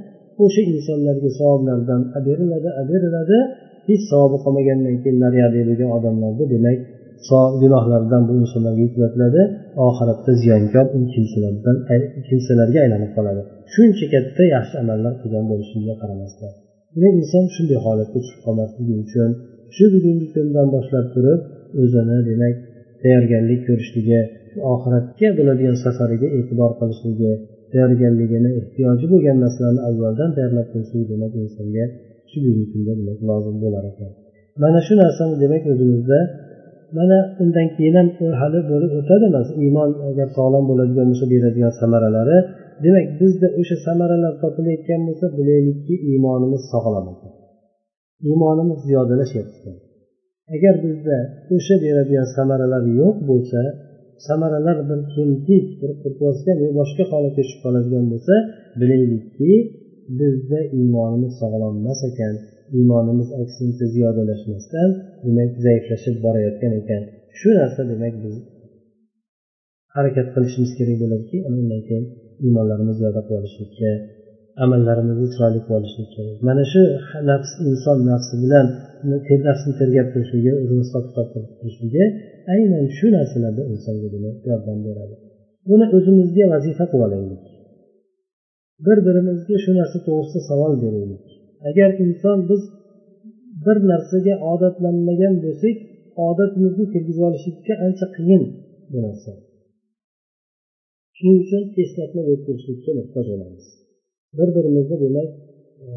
o'sha 0.44 0.62
insonlarga 0.72 1.30
savoblardan 1.38 2.00
beriladi 2.26 2.68
beriladi 2.90 3.38
hech 3.88 4.02
savobi 4.10 4.36
qolmagandan 4.44 4.96
keyin 5.02 5.18
naryoqda 5.24 5.60
bo'lgan 5.68 5.90
odamlarga 5.98 6.44
demak 6.54 6.78
gunohlardan 7.62 8.22
bu 8.28 8.32
insonlarga 8.42 8.82
yuklatiladi 8.88 9.42
oxiratda 9.88 10.32
ziyonkor 10.42 10.86
kimsalardan 11.14 11.76
kimsalarga 12.28 12.78
aylanib 12.84 13.10
qoladi. 13.16 13.40
Shuncha 13.74 14.06
katta 14.14 14.42
yaxshi 14.56 14.74
amallar 14.82 15.12
qilgan 15.22 15.44
bo'lishiga 15.50 15.94
qaramasdan. 16.02 16.52
Demak 16.94 17.14
inson 17.20 17.44
shunday 17.54 17.78
holatga 17.86 18.18
tushib 18.24 18.40
qolmasligi 18.46 18.94
uchun 19.04 19.30
shu 19.76 19.84
bugungi 19.94 20.26
kundan 20.34 20.66
boshlab 20.74 21.06
turib 21.14 21.40
o'zini 21.82 22.18
demak 22.30 22.54
tayyorgarlik 23.02 23.60
ko'rishligi 23.68 24.20
oxiratga 24.72 25.28
bo'ladigan 25.38 25.76
safariga 25.84 26.28
e'tibor 26.38 26.70
qilishligi 26.80 27.32
tayyorgarligini 27.72 28.50
ehtiyoji 28.60 29.06
bo'lgan 29.12 29.36
narsalarni 29.44 29.82
avvaldan 29.88 30.30
tayyorlab 30.36 30.66
qo'yishligi 30.72 31.06
demak 31.12 31.32
insonga 31.42 31.84
shu 32.30 32.36
bugungi 32.44 32.66
kunda 32.72 32.92
demak 33.00 33.18
lozim 33.28 33.56
bo'lar 33.64 33.84
ekan. 33.92 34.10
Mana 34.62 34.80
shu 34.86 34.94
narsani 35.02 35.34
demak 35.42 35.62
o'zimizda 35.72 36.18
mana 36.98 37.18
undan 37.42 37.68
keyin 37.76 37.94
ham 37.98 38.08
hali 38.40 38.60
bo'lib 38.70 38.92
o'tadi 39.00 39.26
iymon 39.64 39.90
agar 40.10 40.28
sog'lom 40.36 40.64
bo'ladigan 40.70 41.06
bo'lsa 41.10 41.26
beradigan 41.32 41.72
samaralari 41.80 42.38
demak 42.84 43.06
bizda 43.20 43.48
o'sha 43.60 43.76
samaralar 43.86 44.32
topilayotgan 44.42 45.00
bo'lsa 45.08 45.26
bilaylikki 45.38 45.94
iymonimiz 46.10 46.62
sog'lom 46.72 47.06
ekan. 47.12 47.32
Iymonimiz 48.28 48.78
ziyodalashyapti 48.88 49.70
agar 50.54 50.74
bizda 50.84 51.18
o'sha 51.54 51.74
beradigan 51.84 52.26
samaralar 52.36 52.84
yo'q 53.00 53.16
bo'lsa 53.30 53.60
samaralar 54.28 54.78
bir 54.88 55.00
kemtik 55.14 55.66
bir 55.80 55.90
qurtmasgan 56.02 56.56
yo 56.64 56.68
boshqa 56.80 57.04
holatga 57.12 57.42
tushib 57.44 57.60
qoladigan 57.64 58.04
bo'lsa 58.12 58.34
bilaylikki 58.80 59.52
bizda 60.20 60.60
iymonimiz 60.78 61.32
sog'lom 61.40 61.74
emas 61.80 62.00
ekan 62.10 62.34
iymonimiz 62.78 63.28
aksincha 63.42 63.86
ziyodalashmasdan 63.94 64.88
demak 65.24 65.50
zaiflashib 65.66 66.16
borayotgan 66.24 66.72
ekan. 66.80 67.02
Shu 67.38 67.48
narsa 67.58 67.82
demak 67.92 68.14
biz 68.24 68.36
harakat 69.96 70.26
qilishimiz 70.34 70.70
kerak 70.78 70.96
bo'ladiki 71.02 71.38
undan 71.48 71.82
keyin 71.88 72.04
iymonlarimiz 72.44 72.96
ziyoda 73.00 73.22
qilishlikka 73.28 73.90
amallarimizni 74.64 75.28
chiroyli 75.34 75.60
qilib 75.66 76.08
kerak. 76.14 76.36
Mana 76.48 76.64
shu 76.72 76.82
nafs 77.30 77.50
inson 77.68 77.98
nafsi 78.10 78.34
bilan 78.42 78.66
nafsni 79.48 79.72
tergab 79.80 80.06
turishligi 80.12 80.52
o'zini 80.62 80.82
hisob 80.84 81.04
kitob 81.08 81.26
qilib 81.32 81.52
turishligi 81.58 82.04
aynan 82.54 82.84
shu 82.96 83.06
narsalarda 83.16 83.62
insonga 83.72 84.08
yordam 84.50 84.78
beradi. 84.86 85.14
Buni 85.68 85.86
o'zimizga 85.96 86.44
vazifa 86.54 86.84
qilib 86.90 87.04
olaylik. 87.06 87.44
Bir 88.86 88.98
birimizga 89.06 89.56
shu 89.64 89.70
narsa 89.80 89.98
to'g'risida 90.06 90.40
savol 90.50 90.72
beraylik. 90.84 91.24
Agar 91.68 91.90
inson 92.04 92.38
biz 92.50 92.62
bir 93.66 93.76
narsaga 93.90 94.34
odatlanmagan 94.52 95.34
bo'lsak 95.44 95.76
odatimizni 96.28 96.84
kirgizib 96.92 97.24
olishlikka 97.28 97.74
ancha 97.86 98.06
qiyin 98.16 98.42
bu 98.92 98.98
narsa. 99.06 99.32
Shuning 101.16 101.38
uchun 101.44 101.62
eslatma 101.82 102.20
berib 102.26 102.42
turishlikka 102.46 102.90
muhtoj 102.98 103.26
bo'lamiz. 103.32 103.66
Bir 104.38 104.48
birimizni 104.54 104.96
demak 105.04 105.28
e, 105.84 105.88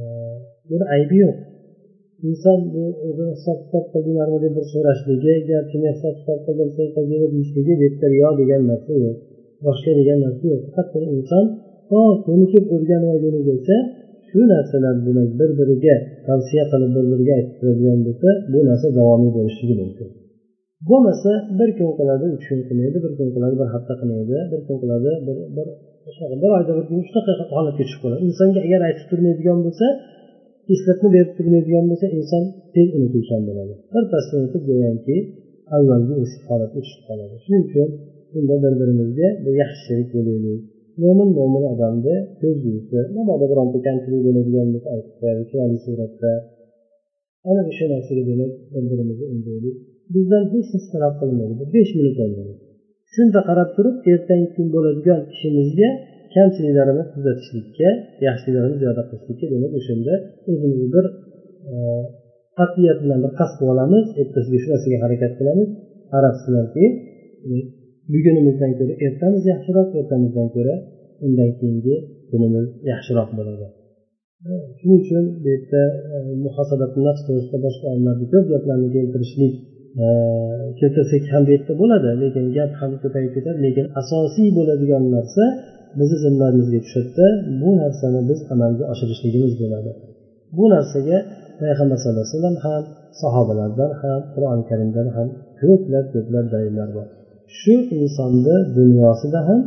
bir 0.69 0.81
aybi 0.95 1.17
yo'q. 1.23 1.35
Inson 2.29 2.59
bu 2.73 2.83
o'zi 3.07 3.25
hisob 3.35 3.57
kitob 3.63 3.85
qildinglarmi 3.93 4.37
deb 4.43 4.53
bir 4.57 4.65
so'rashligi 4.73 5.33
garchi 5.51 5.77
men 5.83 5.93
hisob 5.95 6.15
kitob 6.19 6.39
qildim 6.45 6.69
sen 6.77 6.87
qildingmi 6.95 7.27
deyishligi 7.33 7.73
bu 7.79 7.83
yerda 7.85 8.07
riyo 8.13 8.29
degan 8.41 8.61
narsa 8.71 8.91
yo'q 9.03 9.17
boshqa 9.65 9.91
degan 9.99 10.17
narsa 10.25 10.43
yo'q. 10.51 10.61
Faqatgina 10.75 11.07
inson 11.17 11.45
to 11.89 12.01
ko'nikib 12.25 12.63
o'rganib 12.75 13.23
bo'lsa 13.49 13.75
shu 14.29 14.39
narsalar 14.53 14.95
demak 15.07 15.29
bir 15.39 15.49
biriga 15.59 15.95
tavsiya 16.27 16.63
qilib 16.71 16.91
bir 16.97 17.05
biriga 17.11 17.33
aytib 17.39 17.55
turadigan 17.59 17.99
bo'lsa 18.07 18.29
bu 18.53 18.59
narsa 18.69 18.87
davomiy 18.97 19.31
bo'lishligi 19.37 19.75
mumkin. 19.81 20.09
Bo'lmasa 20.89 21.31
bir 21.59 21.69
kun 21.77 21.89
qiladi 21.99 22.25
uch 22.35 22.45
kun 22.49 22.59
qilmaydi 22.67 22.97
bir 23.05 23.11
kun 23.17 23.29
qiladi 23.35 23.55
bir 23.61 23.69
hafta 23.73 23.93
qilmaydi 24.01 24.37
bir 24.51 24.59
kun 24.67 24.77
qiladi 24.81 25.11
bir 25.55 25.67
bir 26.43 26.51
oyda 26.57 26.71
bir 26.77 26.85
kun 26.89 26.99
shunaqa 27.07 27.31
holatga 27.57 27.83
tushib 27.87 27.99
qoladi. 28.03 28.21
Insonga 28.29 28.59
agar 28.67 28.81
aytib 28.87 29.05
turmaydigan 29.11 29.59
bo'lsa 29.65 29.85
eslatma 30.73 31.09
berib 31.15 31.31
turmaydigan 31.37 31.85
bo'lsa 31.91 32.05
inson 32.19 32.43
tez 32.75 32.87
unutuvchan 32.97 33.41
bo'ladi. 33.49 33.73
Birpasda 33.93 34.33
unutib 34.41 34.63
go'yoki 34.69 35.17
avvalgi 35.75 36.13
eski 36.23 36.43
holatga 36.51 36.79
tushib 36.85 37.01
qoladi. 37.09 37.35
Shuning 37.43 37.63
uchun 37.67 37.87
bunda 38.33 38.55
bir 38.63 38.73
birimizga 38.79 39.27
bir 39.43 39.53
yaxshi 39.61 39.81
sherik 39.87 40.09
bo'laylik. 40.15 40.59
Mo'min 41.01 41.29
mo'min 41.37 41.63
odamni 41.73 42.15
ko'z 42.41 42.57
ko'zgusi 42.63 42.99
mabodo 43.17 43.45
bironta 43.51 43.77
kamchilik 43.87 44.21
bo'ladigan 44.27 44.67
bo'lsa 44.73 44.87
aytib 44.95 45.13
qo'yadi 45.19 45.43
chiroyli 45.49 45.79
suratda. 45.85 46.31
Ana 47.49 47.61
o'sha 47.71 47.85
narsaga 47.93 48.23
demak 48.29 48.51
bir 48.73 48.83
birimizni 48.91 49.25
undaylik 49.33 49.77
bizdan 50.13 50.43
hech 50.53 50.67
narsa 50.73 50.87
talab 50.93 51.13
qilinmaydi 51.19 51.53
bir 51.59 51.67
besh 51.75 51.91
minut 51.97 52.17
oldin 52.25 52.47
shunda 53.15 53.39
qarab 53.49 53.69
turib 53.75 53.95
ertangi 54.13 54.47
kun 54.55 54.67
bo'ladigan 54.75 55.19
ishimizga 55.33 55.89
kamchiliklarini 56.35 57.03
tuzatishlikka 57.13 57.89
yaxshiliklarni 58.27 58.75
ziyoda 58.81 59.03
qilishlikka 59.09 59.45
demak 59.53 59.71
o'shanda 59.79 60.13
o'zimizni 60.49 60.87
bir 60.95 61.05
e, 61.71 61.73
qat'iyat 62.59 62.97
bilan 63.03 63.19
bir 63.23 63.31
qasd 63.39 63.53
qilib 63.57 63.71
olamiz 63.75 64.05
ertasiga 64.21 64.57
shu 64.63 64.67
narsaga 64.73 64.97
harakat 65.05 65.31
qilamiz. 65.39 65.69
Qarabsizlarki 66.13 66.85
e, 67.49 67.51
bugunimizdan 68.13 68.71
ko'ra 68.79 68.93
ertamiz 69.05 69.43
yaxshiroq 69.53 69.87
ertamizdan 69.99 70.47
ko'ra 70.55 70.75
undan 71.25 71.49
keyingi 71.59 71.95
kunimiz 72.29 72.67
yaxshiroq 72.91 73.29
bo'ladi. 73.37 73.65
E, 74.47 74.51
shuning 74.79 74.99
uchun 75.03 75.23
bu 75.43 75.47
yerda 75.53 75.81
muhosabat 76.45 76.91
nafs 77.05 77.21
to'g'risida 77.27 77.57
boshqa 77.65 77.85
olimlarni 77.91 78.25
ko'p 78.33 78.45
gaplarni 78.53 78.87
keltirishlik 78.95 79.53
keltirsak 80.79 81.23
ham 81.33 81.41
bu 81.47 81.49
yerda 81.55 81.73
bo'ladi 81.81 82.09
lekin 82.23 82.45
gap 82.57 82.71
ham 82.79 82.91
ko'payib 83.03 83.31
ketadi. 83.35 83.57
Lekin 83.65 83.85
asosiy 84.01 84.49
bo'ladigan 84.57 85.03
narsa 85.15 85.43
bizni 85.99 86.17
zimmamizga 86.25 86.79
tushadida 86.85 87.27
bu 87.61 87.69
narsani 87.81 88.19
biz 88.29 88.39
amalga 88.53 88.83
oshirishligimiz 88.93 89.53
bo'ladi. 89.61 89.91
Bu 90.57 90.65
narsaga 90.73 91.17
payg'ambar 91.61 91.97
sallallohu 92.01 92.25
alayhi 92.25 92.35
vasallam 92.35 92.57
ham 92.65 92.83
sahobalardan 93.21 93.91
ham 94.01 94.19
qur'oni 94.33 94.63
karimdan 94.69 95.07
ham 95.15 95.27
ko'plab 95.61 96.05
ko'plab 96.13 96.45
dalillar 96.53 96.89
bor. 96.97 97.07
Shu 97.59 97.75
insonni 97.99 98.55
dunyosida 98.77 99.39
ham 99.47 99.59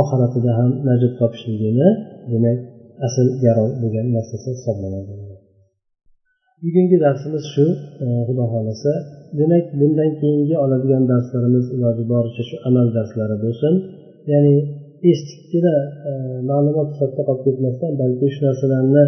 oxiratida 0.00 0.50
ham 0.58 0.70
najot 0.88 1.12
topishligini 1.20 1.88
demak 2.32 2.58
asl 3.06 3.26
garov 3.44 3.68
bo'lgan 3.82 4.06
narsasi 4.16 4.48
hisoblanadi. 4.56 5.27
Bugungi 6.62 6.96
darsimiz 7.04 7.44
shu 7.54 7.66
e, 8.04 8.06
xudo 8.26 8.44
xohlasa 8.52 8.92
demak 9.38 9.64
bundan 9.80 10.10
keyingi 10.20 10.54
oladigan 10.64 11.04
darslarimiz 11.12 11.66
iloji 11.76 12.04
boricha 12.12 12.42
shu 12.48 12.56
amal 12.68 12.86
darslari 12.96 13.36
bo'lsin. 13.44 13.74
Ya'ni 14.32 14.54
eshitibgina 15.10 15.74
e, 16.10 16.12
ma'lumot 16.50 16.88
sifatida 16.94 17.22
qolib 17.28 17.42
ketmasdan 17.46 17.92
balki 18.00 18.26
shu 18.34 18.40
narsalarni 18.46 19.04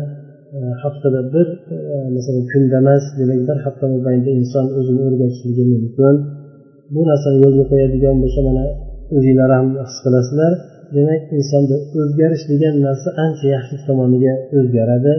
e, 0.57 0.59
haftada 0.83 1.21
bir 1.35 1.47
masalan 2.17 2.45
kunda 2.53 2.77
emas 2.83 3.05
demak 3.21 3.41
bir 3.49 3.59
hafta 3.65 3.87
mobaynida 3.95 4.31
inson 4.41 4.67
o'zini 4.79 5.01
o'rgatishligi 5.07 5.65
mumkin. 5.75 6.15
Bu 6.95 7.01
narsani 7.11 7.39
yo'lga 7.45 7.65
qo'yadigan 7.71 8.17
bo'lsa 8.23 8.41
mana 8.49 8.65
o'zinglar 9.17 9.51
ham 9.57 9.67
his 9.83 9.97
qilasizlar. 10.05 10.53
Demak 10.97 11.23
insonda 11.39 11.77
o'zgarish 12.01 12.45
degan 12.53 12.75
narsa 12.87 13.09
ancha 13.25 13.47
yaxshi 13.57 13.77
tomoniga 13.89 14.33
o'zgaradi. 14.59 15.13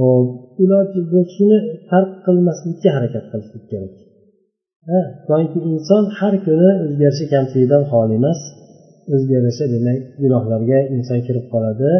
Hop 0.00 0.45
iloji 0.64 1.00
shuni 1.34 1.58
farq 1.88 2.10
qilmaslikka 2.26 2.88
harakat 2.96 3.24
qilishlik 3.32 3.64
kerak. 3.72 3.94
Toki 5.28 5.58
inson 5.70 6.02
har 6.18 6.34
kuni 6.46 6.70
o'zgarishi 6.84 7.24
kamchiligidan 7.32 7.82
xoli 7.90 8.14
emas. 8.20 8.40
O'zgarishi 9.14 9.64
demak 9.74 9.98
gunohlarga 10.22 10.78
inson 10.96 11.18
kirib 11.26 11.46
qoladi. 11.52 11.90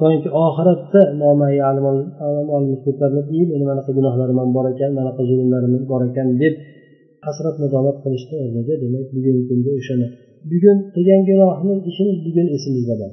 Toki 0.00 0.28
oxiratda 0.46 1.00
meni 3.52 3.64
manaqa 3.70 3.90
gunohlarim 3.98 4.36
ham 4.42 4.50
bor 4.56 4.66
ekan 4.72 4.90
manaqa 4.98 5.22
zulmlarim 5.30 5.72
bor 5.90 6.00
ekan 6.08 6.28
deb 6.42 6.54
hasrat 7.26 7.56
nadomat 7.62 7.96
qilishni 8.04 8.34
o'rniga 8.44 8.74
demak 8.84 9.04
bugungi 9.14 9.42
kunda 9.50 9.70
o'shani. 9.80 10.06
Bugun 10.50 10.78
qilgan 10.94 11.20
gunohni 11.30 11.74
ishimiz 11.90 12.16
bugun 12.26 12.46
esimizda 12.56 12.94
bor. 13.02 13.12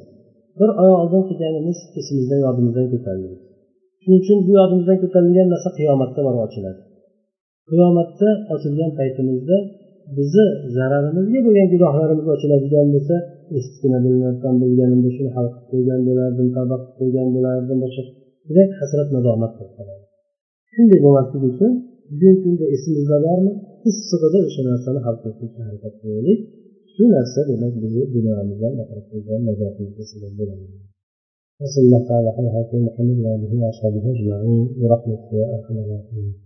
Bir 0.60 0.70
oy 0.84 0.92
oldin 1.02 1.22
qilganimiz 1.30 1.78
esimizdan 2.00 2.40
yodimizdan 2.46 2.88
ko'tariladi. 2.94 3.38
Shuning 4.06 4.22
uchun 4.24 4.40
bu 4.48 4.52
yodimizdan 4.60 4.98
ko'tarilgan 5.04 5.48
narsa 5.54 5.70
qiyomatda 5.78 6.20
borib 6.28 6.42
ochiladi 6.48 6.82
qiyomatda 7.70 8.30
ochilgan 8.54 8.92
paytimizda 9.00 9.58
bizni 10.18 10.46
zararimizga 10.76 11.40
bo'lgan 11.46 11.68
gunohlarimiz 11.74 12.28
ochiladigan 12.36 12.88
bo'lsa 12.96 13.16
eskigina 13.60 14.00
bilmasdan 14.06 14.56
bilganimda 14.62 15.10
shuni 15.16 15.32
hal 15.36 15.48
qilib 15.54 15.68
qo'ygan 15.72 16.02
bo'lardim 16.08 16.48
tavba 16.56 16.76
qilib 16.82 16.96
qo'ygan 17.00 17.28
bo'lardim 17.36 17.78
boshqa 17.84 18.64
hasrat 18.80 19.08
nadomat 19.16 19.52
qilib 19.58 19.74
qoladi. 19.78 20.04
Shunday 20.74 21.00
bo'lmasligi 21.06 21.48
uchun 21.54 21.72
bugungi 22.10 22.40
kunda 22.44 22.66
esimizda 22.76 23.18
bormi? 23.26 23.52
Issig'ida 23.90 24.40
o'sha 24.48 24.62
narsani 24.70 25.00
hal 25.06 25.16
qilishga 25.22 25.62
harakat 25.68 25.94
qilaylik. 26.02 26.40
Shu 26.94 27.04
narsa 27.16 27.40
demak 27.50 27.74
bizni 27.84 28.04
dunyomizdan 28.16 28.74
oxiratimizdan 28.82 29.42
najotimizga 29.50 30.04
sabab 30.12 30.34
bo'ladi. 30.40 30.66
وصلى 31.62 31.84
الله 31.86 32.08
تعالى 32.08 32.30
على 32.30 32.48
محمد 32.88 33.18
وعلى 33.26 33.36
آله 33.36 33.68
وصحبه 33.68 34.12
أجمعين 34.12 34.76
برحمتك 34.78 35.34
يا 35.34 35.56
أرحم 35.56 35.74
الراحمين. 35.74 36.45